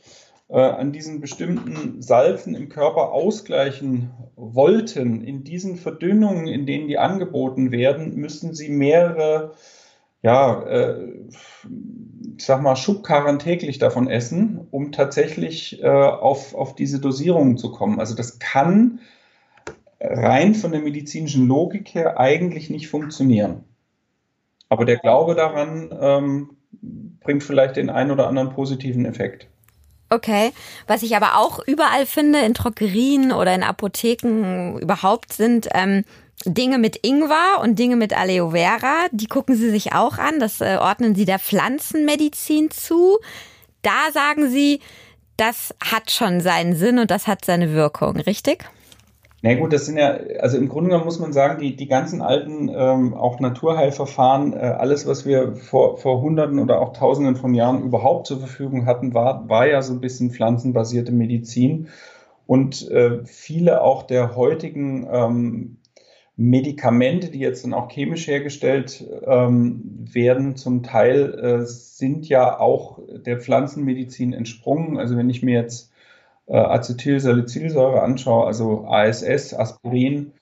äh, 0.48 0.60
an 0.60 0.92
diesen 0.92 1.20
bestimmten 1.20 2.02
Salzen 2.02 2.56
im 2.56 2.68
Körper 2.68 3.12
ausgleichen 3.12 4.10
wollten, 4.34 5.22
in 5.22 5.44
diesen 5.44 5.76
Verdünnungen, 5.76 6.48
in 6.48 6.66
denen 6.66 6.88
die 6.88 6.98
angeboten 6.98 7.70
werden, 7.70 8.16
müssen 8.16 8.54
sie 8.54 8.70
mehrere, 8.70 9.52
ja, 10.22 10.62
äh, 10.64 11.08
ich 12.38 12.44
sag 12.44 12.62
mal, 12.62 12.76
Schubkarren 12.76 13.40
täglich 13.40 13.80
davon 13.80 14.08
essen, 14.08 14.68
um 14.70 14.92
tatsächlich 14.92 15.82
äh, 15.82 15.88
auf, 15.88 16.54
auf 16.54 16.76
diese 16.76 17.00
Dosierungen 17.00 17.58
zu 17.58 17.72
kommen. 17.72 17.98
Also 17.98 18.14
das 18.14 18.38
kann 18.38 19.00
rein 20.00 20.54
von 20.54 20.70
der 20.70 20.80
medizinischen 20.80 21.48
Logik 21.48 21.94
her 21.94 22.20
eigentlich 22.20 22.70
nicht 22.70 22.86
funktionieren. 22.86 23.64
Aber 24.68 24.84
der 24.84 24.98
Glaube 24.98 25.34
daran 25.34 25.90
ähm, 26.00 26.50
bringt 27.20 27.42
vielleicht 27.42 27.74
den 27.74 27.90
einen 27.90 28.12
oder 28.12 28.28
anderen 28.28 28.50
positiven 28.50 29.04
Effekt. 29.04 29.48
Okay. 30.08 30.52
Was 30.86 31.02
ich 31.02 31.16
aber 31.16 31.38
auch 31.38 31.58
überall 31.66 32.06
finde, 32.06 32.38
in 32.38 32.54
Drogerien 32.54 33.32
oder 33.32 33.52
in 33.52 33.64
Apotheken 33.64 34.78
überhaupt, 34.78 35.32
sind 35.32 35.68
ähm, 35.74 36.04
Dinge 36.44 36.78
mit 36.78 37.04
Ingwer 37.04 37.60
und 37.62 37.78
Dinge 37.78 37.96
mit 37.96 38.16
Aloe 38.16 38.52
Vera. 38.52 39.06
Die 39.12 39.26
gucken 39.26 39.56
Sie 39.56 39.70
sich 39.70 39.92
auch 39.92 40.18
an. 40.18 40.38
Das 40.38 40.60
äh, 40.60 40.76
ordnen 40.80 41.14
Sie 41.14 41.24
der 41.24 41.38
Pflanzenmedizin 41.38 42.70
zu. 42.70 43.18
Da 43.82 44.12
sagen 44.12 44.48
Sie, 44.48 44.80
das 45.36 45.74
hat 45.80 46.10
schon 46.10 46.40
seinen 46.40 46.74
Sinn 46.74 46.98
und 46.98 47.10
das 47.10 47.26
hat 47.26 47.44
seine 47.44 47.72
Wirkung, 47.72 48.16
richtig? 48.16 48.64
Na 49.40 49.54
gut, 49.54 49.72
das 49.72 49.86
sind 49.86 49.96
ja, 49.96 50.18
also 50.40 50.58
im 50.58 50.68
Grunde 50.68 50.90
genommen 50.90 51.04
muss 51.04 51.20
man 51.20 51.32
sagen, 51.32 51.60
die, 51.60 51.76
die 51.76 51.86
ganzen 51.86 52.22
alten, 52.22 52.68
ähm, 52.74 53.14
auch 53.14 53.38
Naturheilverfahren, 53.38 54.52
äh, 54.52 54.56
alles, 54.56 55.06
was 55.06 55.26
wir 55.26 55.54
vor, 55.54 55.96
vor 55.96 56.20
Hunderten 56.20 56.58
oder 56.58 56.80
auch 56.80 56.92
Tausenden 56.92 57.36
von 57.36 57.54
Jahren 57.54 57.82
überhaupt 57.84 58.26
zur 58.26 58.40
Verfügung 58.40 58.86
hatten, 58.86 59.14
war, 59.14 59.48
war 59.48 59.68
ja 59.68 59.80
so 59.80 59.92
ein 59.92 60.00
bisschen 60.00 60.32
pflanzenbasierte 60.32 61.12
Medizin. 61.12 61.86
Und 62.48 62.90
äh, 62.90 63.24
viele 63.24 63.82
auch 63.82 64.02
der 64.02 64.34
heutigen 64.34 65.06
ähm, 65.08 65.76
Medikamente, 66.40 67.32
die 67.32 67.40
jetzt 67.40 67.64
dann 67.64 67.74
auch 67.74 67.90
chemisch 67.90 68.28
hergestellt 68.28 69.04
ähm, 69.26 70.06
werden, 70.12 70.54
zum 70.54 70.84
Teil 70.84 71.34
äh, 71.34 71.66
sind 71.66 72.28
ja 72.28 72.60
auch 72.60 73.00
der 73.26 73.40
Pflanzenmedizin 73.40 74.32
entsprungen. 74.32 74.98
Also 74.98 75.16
wenn 75.16 75.30
ich 75.30 75.42
mir 75.42 75.60
jetzt 75.60 75.92
äh, 76.46 76.56
Acetylsalicylsäure 76.56 78.02
anschaue, 78.02 78.46
also 78.46 78.86
ASS, 78.86 79.52
Aspirin, 79.52 80.32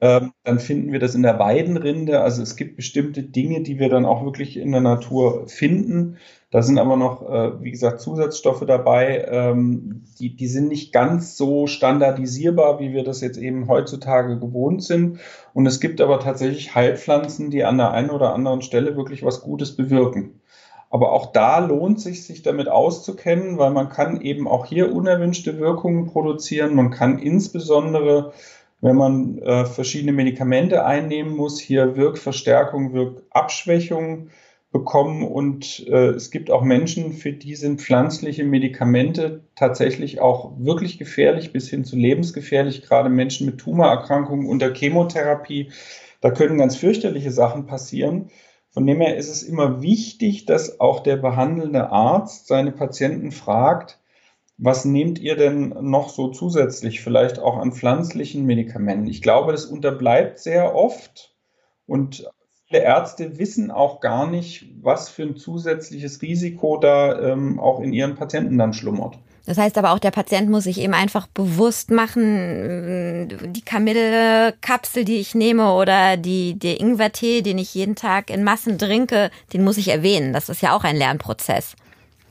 ähm, 0.00 0.32
dann 0.44 0.58
finden 0.58 0.92
wir 0.92 1.00
das 1.00 1.14
in 1.14 1.22
der 1.22 1.38
Weidenrinde. 1.38 2.20
Also 2.20 2.42
es 2.42 2.56
gibt 2.56 2.76
bestimmte 2.76 3.22
Dinge, 3.22 3.62
die 3.62 3.78
wir 3.78 3.88
dann 3.88 4.04
auch 4.04 4.24
wirklich 4.24 4.58
in 4.58 4.72
der 4.72 4.82
Natur 4.82 5.48
finden. 5.48 6.18
Da 6.50 6.62
sind 6.62 6.78
aber 6.78 6.96
noch, 6.96 7.22
äh, 7.28 7.62
wie 7.62 7.70
gesagt, 7.70 8.00
Zusatzstoffe 8.00 8.64
dabei, 8.66 9.26
ähm, 9.28 10.04
die, 10.18 10.36
die 10.36 10.48
sind 10.48 10.68
nicht 10.68 10.92
ganz 10.92 11.36
so 11.36 11.66
standardisierbar, 11.66 12.78
wie 12.78 12.92
wir 12.92 13.04
das 13.04 13.20
jetzt 13.20 13.38
eben 13.38 13.68
heutzutage 13.68 14.38
gewohnt 14.38 14.82
sind. 14.82 15.18
Und 15.54 15.66
es 15.66 15.80
gibt 15.80 16.00
aber 16.00 16.20
tatsächlich 16.20 16.74
Heilpflanzen, 16.74 17.50
die 17.50 17.64
an 17.64 17.78
der 17.78 17.92
einen 17.92 18.10
oder 18.10 18.34
anderen 18.34 18.62
Stelle 18.62 18.96
wirklich 18.96 19.24
was 19.24 19.40
Gutes 19.40 19.76
bewirken. 19.76 20.40
Aber 20.88 21.12
auch 21.12 21.32
da 21.32 21.58
lohnt 21.58 22.00
sich, 22.00 22.24
sich 22.24 22.42
damit 22.42 22.68
auszukennen, 22.68 23.58
weil 23.58 23.70
man 23.70 23.88
kann 23.88 24.20
eben 24.20 24.46
auch 24.46 24.66
hier 24.66 24.94
unerwünschte 24.94 25.58
Wirkungen 25.58 26.06
produzieren. 26.06 26.74
Man 26.74 26.90
kann 26.90 27.18
insbesondere, 27.18 28.32
wenn 28.80 28.96
man 28.96 29.38
äh, 29.38 29.64
verschiedene 29.64 30.12
Medikamente 30.12 30.84
einnehmen 30.84 31.34
muss, 31.34 31.58
hier 31.58 31.96
Wirkverstärkung, 31.96 32.92
Wirkabschwächung 32.92 34.28
bekommen. 34.70 35.26
Und 35.26 35.86
äh, 35.88 36.10
es 36.10 36.30
gibt 36.30 36.50
auch 36.50 36.62
Menschen, 36.62 37.12
für 37.12 37.32
die 37.32 37.54
sind 37.54 37.80
pflanzliche 37.80 38.44
Medikamente 38.44 39.44
tatsächlich 39.54 40.20
auch 40.20 40.52
wirklich 40.58 40.98
gefährlich 40.98 41.52
bis 41.52 41.70
hin 41.70 41.84
zu 41.84 41.96
lebensgefährlich. 41.96 42.82
Gerade 42.82 43.08
Menschen 43.08 43.46
mit 43.46 43.58
Tumorerkrankungen 43.58 44.46
unter 44.46 44.74
Chemotherapie, 44.74 45.70
da 46.20 46.30
können 46.30 46.58
ganz 46.58 46.76
fürchterliche 46.76 47.30
Sachen 47.30 47.66
passieren. 47.66 48.30
Von 48.70 48.86
dem 48.86 49.00
her 49.00 49.16
ist 49.16 49.30
es 49.30 49.42
immer 49.42 49.80
wichtig, 49.80 50.44
dass 50.44 50.80
auch 50.80 51.00
der 51.00 51.16
behandelnde 51.16 51.90
Arzt 51.90 52.46
seine 52.46 52.72
Patienten 52.72 53.32
fragt, 53.32 53.98
was 54.58 54.84
nehmt 54.84 55.18
ihr 55.18 55.36
denn 55.36 55.74
noch 55.80 56.08
so 56.08 56.28
zusätzlich, 56.28 57.00
vielleicht 57.00 57.38
auch 57.38 57.58
an 57.58 57.72
pflanzlichen 57.72 58.46
Medikamenten? 58.46 59.06
Ich 59.06 59.22
glaube, 59.22 59.52
das 59.52 59.66
unterbleibt 59.66 60.38
sehr 60.38 60.74
oft 60.74 61.34
und 61.86 62.30
viele 62.66 62.82
Ärzte 62.82 63.38
wissen 63.38 63.70
auch 63.70 64.00
gar 64.00 64.28
nicht, 64.28 64.72
was 64.80 65.08
für 65.08 65.22
ein 65.22 65.36
zusätzliches 65.36 66.22
Risiko 66.22 66.78
da 66.78 67.20
ähm, 67.20 67.60
auch 67.60 67.80
in 67.80 67.92
ihren 67.92 68.14
Patienten 68.14 68.58
dann 68.58 68.72
schlummert. 68.72 69.18
Das 69.44 69.58
heißt 69.58 69.78
aber 69.78 69.92
auch, 69.92 70.00
der 70.00 70.10
Patient 70.10 70.50
muss 70.50 70.64
sich 70.64 70.80
eben 70.80 70.92
einfach 70.92 71.28
bewusst 71.28 71.92
machen, 71.92 73.28
die 73.52 73.62
Kamillekapsel, 73.62 75.04
die 75.04 75.18
ich 75.18 75.36
nehme 75.36 75.72
oder 75.74 76.16
die, 76.16 76.58
der 76.58 76.80
Ingwertee, 76.80 77.42
den 77.42 77.58
ich 77.58 77.72
jeden 77.72 77.94
Tag 77.94 78.30
in 78.30 78.42
Massen 78.42 78.76
trinke, 78.76 79.30
den 79.52 79.62
muss 79.62 79.76
ich 79.76 79.86
erwähnen. 79.86 80.32
Das 80.32 80.48
ist 80.48 80.62
ja 80.62 80.74
auch 80.74 80.82
ein 80.82 80.96
Lernprozess. 80.96 81.76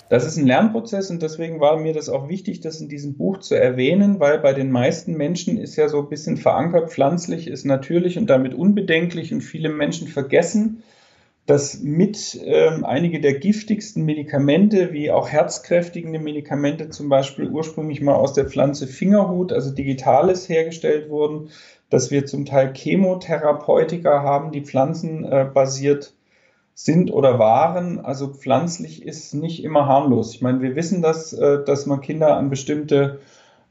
Das 0.08 0.26
ist 0.26 0.38
ein 0.38 0.46
Lernprozess 0.46 1.10
und 1.10 1.24
deswegen 1.24 1.60
war 1.60 1.78
mir 1.78 1.94
das 1.94 2.10
auch 2.10 2.30
wichtig, 2.30 2.62
das 2.62 2.80
in 2.80 2.90
diesem 2.90 3.16
Buch 3.16 3.40
zu 3.40 3.56
erwähnen, 3.56 4.20
weil 4.20 4.40
bei 4.40 4.54
den 4.54 4.72
meisten 4.72 5.14
Menschen 5.14 5.58
ist 5.58 5.76
ja 5.76 5.90
so 5.90 6.00
ein 6.00 6.10
bisschen 6.10 6.38
verankert, 6.38 6.92
pflanzlich 6.92 7.48
ist 7.48 7.66
natürlich 7.66 8.18
und 8.18 8.30
damit 8.30 8.54
unbedenklich 8.54 9.34
und 9.34 9.42
viele 9.42 9.70
Menschen 9.70 10.08
vergessen, 10.08 10.84
dass 11.46 11.80
mit 11.82 12.40
ähm, 12.44 12.84
einige 12.86 13.20
der 13.20 13.36
giftigsten 13.36 14.04
Medikamente, 14.04 14.94
wie 14.94 15.12
auch 15.12 15.30
herzkräftigende 15.30 16.20
Medikamente 16.20 16.90
zum 16.90 17.08
Beispiel 17.10 17.50
ursprünglich 17.50 18.02
mal 18.02 18.16
aus 18.16 18.34
der 18.34 18.46
Pflanze 18.46 18.88
Fingerhut, 18.88 19.54
also 19.54 19.72
Digitales, 19.72 20.50
hergestellt 20.50 21.10
wurden, 21.10 21.50
dass 21.92 22.10
wir 22.10 22.26
zum 22.26 22.46
Teil 22.46 22.74
Chemotherapeutika 22.74 24.24
haben, 24.24 24.52
die 24.52 24.62
pflanzenbasiert 24.62 26.15
sind 26.76 27.12
oder 27.12 27.40
waren. 27.40 28.04
Also 28.06 28.28
pflanzlich 28.28 29.04
ist 29.04 29.34
nicht 29.34 29.64
immer 29.64 29.88
harmlos. 29.88 30.36
Ich 30.36 30.42
meine, 30.42 30.62
wir 30.62 30.76
wissen 30.76 31.02
das, 31.02 31.34
äh, 31.34 31.64
dass 31.64 31.88
man 31.88 32.02
Kinder 32.02 32.38
an 32.38 32.50
bestimmte 32.50 33.20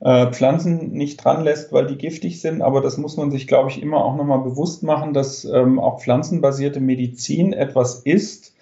äh, 0.01 0.27
Pflanzen 0.33 0.93
nicht 0.93 1.23
dran 1.23 1.45
lässt, 1.45 1.73
weil 1.73 1.87
die 1.87 1.99
giftig 1.99 2.41
sind. 2.41 2.63
Aber 2.63 2.81
das 2.81 2.97
muss 2.97 3.17
man 3.17 3.31
sich, 3.31 3.47
glaube 3.47 3.71
ich, 3.71 3.81
immer 3.81 4.05
auch 4.05 4.17
nochmal 4.17 4.41
bewusst 4.41 4.83
machen, 4.83 5.13
dass 5.13 5.45
ähm, 5.45 5.79
auch 5.79 6.01
pflanzenbasierte 6.01 6.81
Medizin 6.81 7.53
etwas 7.53 8.01
ist, 8.01 8.55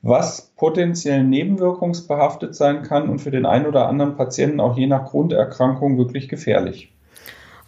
was 0.00 0.52
potenziell 0.56 1.24
nebenwirkungsbehaftet 1.24 2.54
sein 2.54 2.84
kann 2.84 3.08
und 3.08 3.18
für 3.18 3.32
den 3.32 3.46
einen 3.46 3.66
oder 3.66 3.88
anderen 3.88 4.16
Patienten 4.16 4.60
auch 4.60 4.76
je 4.76 4.86
nach 4.86 5.06
Grunderkrankung 5.06 5.98
wirklich 5.98 6.28
gefährlich. 6.28 6.92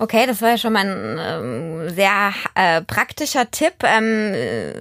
Okay, 0.02 0.24
das 0.26 0.40
war 0.40 0.48
ja 0.48 0.56
schon 0.56 0.72
mal 0.72 0.86
ein 0.86 1.18
ähm, 1.20 1.90
sehr 1.94 2.32
äh, 2.54 2.80
praktischer 2.80 3.50
Tipp. 3.50 3.74
Ähm, 3.82 4.34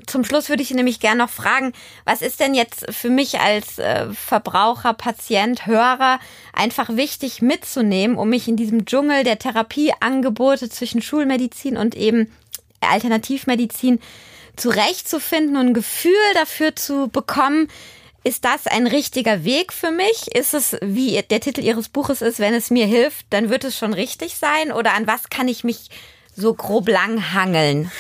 zum 0.08 0.24
Schluss 0.24 0.48
würde 0.48 0.64
ich 0.64 0.72
nämlich 0.72 1.02
gerne 1.02 1.18
noch 1.18 1.30
fragen, 1.30 1.74
was 2.06 2.22
ist 2.22 2.40
denn 2.40 2.54
jetzt 2.54 2.86
für 2.90 3.10
mich 3.10 3.38
als 3.38 3.80
äh, 3.80 4.06
Verbraucher, 4.14 4.94
Patient, 4.94 5.68
Hörer 5.68 6.22
einfach 6.54 6.96
wichtig 6.96 7.42
mitzunehmen, 7.42 8.16
um 8.18 8.30
mich 8.30 8.48
in 8.48 8.56
diesem 8.56 8.86
Dschungel 8.86 9.26
der 9.26 9.38
Therapieangebote 9.38 10.70
zwischen 10.70 11.02
Schulmedizin 11.02 11.76
und 11.76 11.96
eben 11.96 12.32
Alternativmedizin 12.80 14.00
zurechtzufinden 14.56 15.58
und 15.58 15.68
ein 15.68 15.74
Gefühl 15.74 16.14
dafür 16.36 16.78
zu 16.78 17.10
bekommen, 17.10 17.68
ist 18.24 18.46
das 18.46 18.68
ein 18.68 18.88
richtiger 18.88 19.44
Weg 19.44 19.74
für 19.74 19.92
mich? 19.92 20.36
Ist 20.36 20.54
es, 20.54 20.78
wie 20.82 21.22
der 21.22 21.40
Titel 21.40 21.62
Ihres 21.62 21.90
Buches 21.90 22.22
ist, 22.22 22.40
wenn 22.40 22.54
es 22.54 22.70
mir 22.70 22.86
hilft, 22.86 23.28
dann 23.30 23.50
wird 23.50 23.64
es 23.64 23.78
schon 23.78 23.94
richtig 23.94 24.36
sein? 24.36 24.72
Oder 24.72 24.94
an 24.94 25.08
was 25.08 25.30
kann 25.30 25.48
ich 25.48 25.64
mich 25.64 25.90
so 26.36 26.54
grob 26.54 26.88
lang 26.88 27.34
hangeln? 27.34 27.92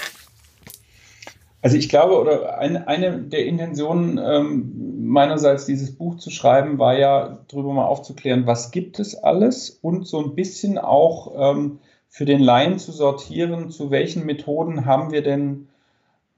Also 1.61 1.75
ich 1.75 1.89
glaube, 1.89 2.19
oder 2.19 2.57
eine, 2.57 2.87
eine 2.87 3.19
der 3.19 3.45
Intentionen 3.45 4.17
ähm, 4.17 5.07
meinerseits, 5.07 5.65
dieses 5.65 5.95
Buch 5.95 6.17
zu 6.17 6.29
schreiben, 6.29 6.79
war 6.79 6.97
ja, 6.97 7.39
darüber 7.49 7.73
mal 7.73 7.85
aufzuklären, 7.85 8.47
was 8.47 8.71
gibt 8.71 8.99
es 8.99 9.15
alles 9.15 9.69
und 9.69 10.07
so 10.07 10.23
ein 10.23 10.35
bisschen 10.35 10.77
auch 10.77 11.53
ähm, 11.53 11.79
für 12.07 12.25
den 12.25 12.39
Laien 12.39 12.79
zu 12.79 12.91
sortieren, 12.91 13.71
zu 13.71 13.91
welchen 13.91 14.25
Methoden 14.25 14.85
haben 14.85 15.11
wir 15.11 15.21
denn 15.21 15.68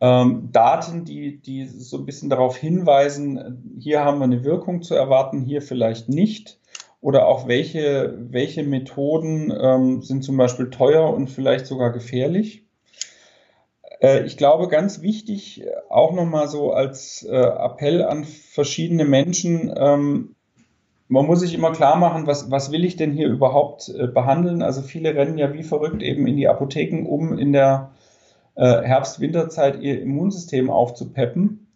ähm, 0.02 0.50
Daten, 0.52 1.06
die, 1.06 1.40
die 1.40 1.66
so 1.68 1.98
ein 1.98 2.06
bisschen 2.06 2.30
darauf 2.30 2.58
hinweisen, 2.58 3.78
hier 3.80 4.04
haben 4.04 4.18
wir 4.18 4.26
eine 4.26 4.44
Wirkung 4.44 4.82
zu 4.82 4.96
erwarten, 4.96 5.42
hier 5.42 5.62
vielleicht 5.62 6.10
nicht. 6.10 6.60
Oder 7.02 7.28
auch 7.28 7.48
welche, 7.48 8.16
welche 8.30 8.64
Methoden 8.64 9.52
ähm, 9.60 10.02
sind 10.02 10.24
zum 10.24 10.38
Beispiel 10.38 10.70
teuer 10.70 11.12
und 11.12 11.30
vielleicht 11.30 11.66
sogar 11.66 11.92
gefährlich. 11.92 12.66
Äh, 14.02 14.26
ich 14.26 14.38
glaube, 14.38 14.68
ganz 14.68 15.02
wichtig, 15.02 15.64
auch 15.90 16.14
nochmal 16.14 16.48
so 16.48 16.74
als 16.74 17.24
äh, 17.24 17.36
Appell 17.36 18.04
an 18.04 18.24
verschiedene 18.24 19.06
Menschen, 19.06 19.74
ähm, 19.76 20.36
man 21.08 21.26
muss 21.26 21.42
sich 21.42 21.54
immer 21.54 21.74
klar 21.74 21.98
machen, 21.98 22.26
was, 22.26 22.52
was 22.52 22.72
will 22.72 22.86
ich 22.86 22.96
denn 22.96 23.12
hier 23.12 23.28
überhaupt 23.28 23.90
äh, 23.90 24.08
behandeln? 24.08 24.62
Also 24.62 24.82
viele 24.82 25.14
rennen 25.14 25.38
ja 25.38 25.54
wie 25.54 25.64
verrückt 25.64 26.02
eben 26.02 26.26
in 26.26 26.38
die 26.38 26.48
Apotheken, 26.48 27.06
um 27.06 27.38
in 27.38 27.52
der 27.52 27.92
äh, 28.56 28.82
Herbst-Winterzeit 28.82 29.82
ihr 29.82 30.02
Immunsystem 30.02 30.70
aufzupeppen. 30.70 31.68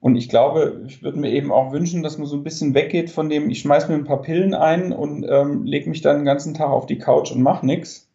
Und 0.00 0.16
ich 0.16 0.28
glaube, 0.28 0.82
ich 0.86 1.02
würde 1.02 1.18
mir 1.18 1.30
eben 1.30 1.50
auch 1.50 1.72
wünschen, 1.72 2.02
dass 2.02 2.18
man 2.18 2.26
so 2.26 2.36
ein 2.36 2.44
bisschen 2.44 2.74
weggeht 2.74 3.10
von 3.10 3.28
dem, 3.28 3.50
ich 3.50 3.60
schmeiß 3.60 3.88
mir 3.88 3.94
ein 3.94 4.04
paar 4.04 4.22
Pillen 4.22 4.54
ein 4.54 4.92
und 4.92 5.26
ähm, 5.28 5.64
lege 5.64 5.88
mich 5.88 6.02
dann 6.02 6.18
den 6.18 6.24
ganzen 6.24 6.54
Tag 6.54 6.70
auf 6.70 6.86
die 6.86 6.98
Couch 6.98 7.32
und 7.32 7.42
mache 7.42 7.66
nichts, 7.66 8.06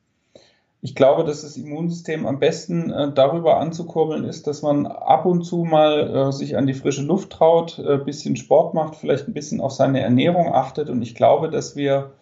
ich 0.84 0.96
glaube, 0.96 1.24
dass 1.24 1.44
das 1.44 1.58
Immunsystem 1.58 2.26
am 2.26 2.40
besten 2.40 2.92
äh, 2.92 3.12
darüber 3.14 3.58
anzukurbeln 3.58 4.24
ist, 4.24 4.48
dass 4.48 4.64
man 4.64 4.88
ab 4.88 5.28
und 5.28 5.44
zu 5.44 5.64
mal 5.64 6.10
äh, 6.10 6.32
sich 6.32 6.58
an 6.58 6.66
die 6.66 6.74
frische 6.74 7.04
Luft 7.04 7.30
traut, 7.32 7.78
äh, 7.78 7.98
bisschen 7.98 8.36
Sport 8.36 8.74
macht, 8.74 8.96
vielleicht 8.96 9.28
ein 9.28 9.34
bisschen 9.34 9.62
auf 9.62 9.74
seine 9.74 10.02
Ernährung 10.02 10.52
achtet. 10.54 10.90
Und 10.90 11.04
ich 11.04 11.14
glaube, 11.14 11.52
dass 11.52 11.76
wir, 11.76 12.14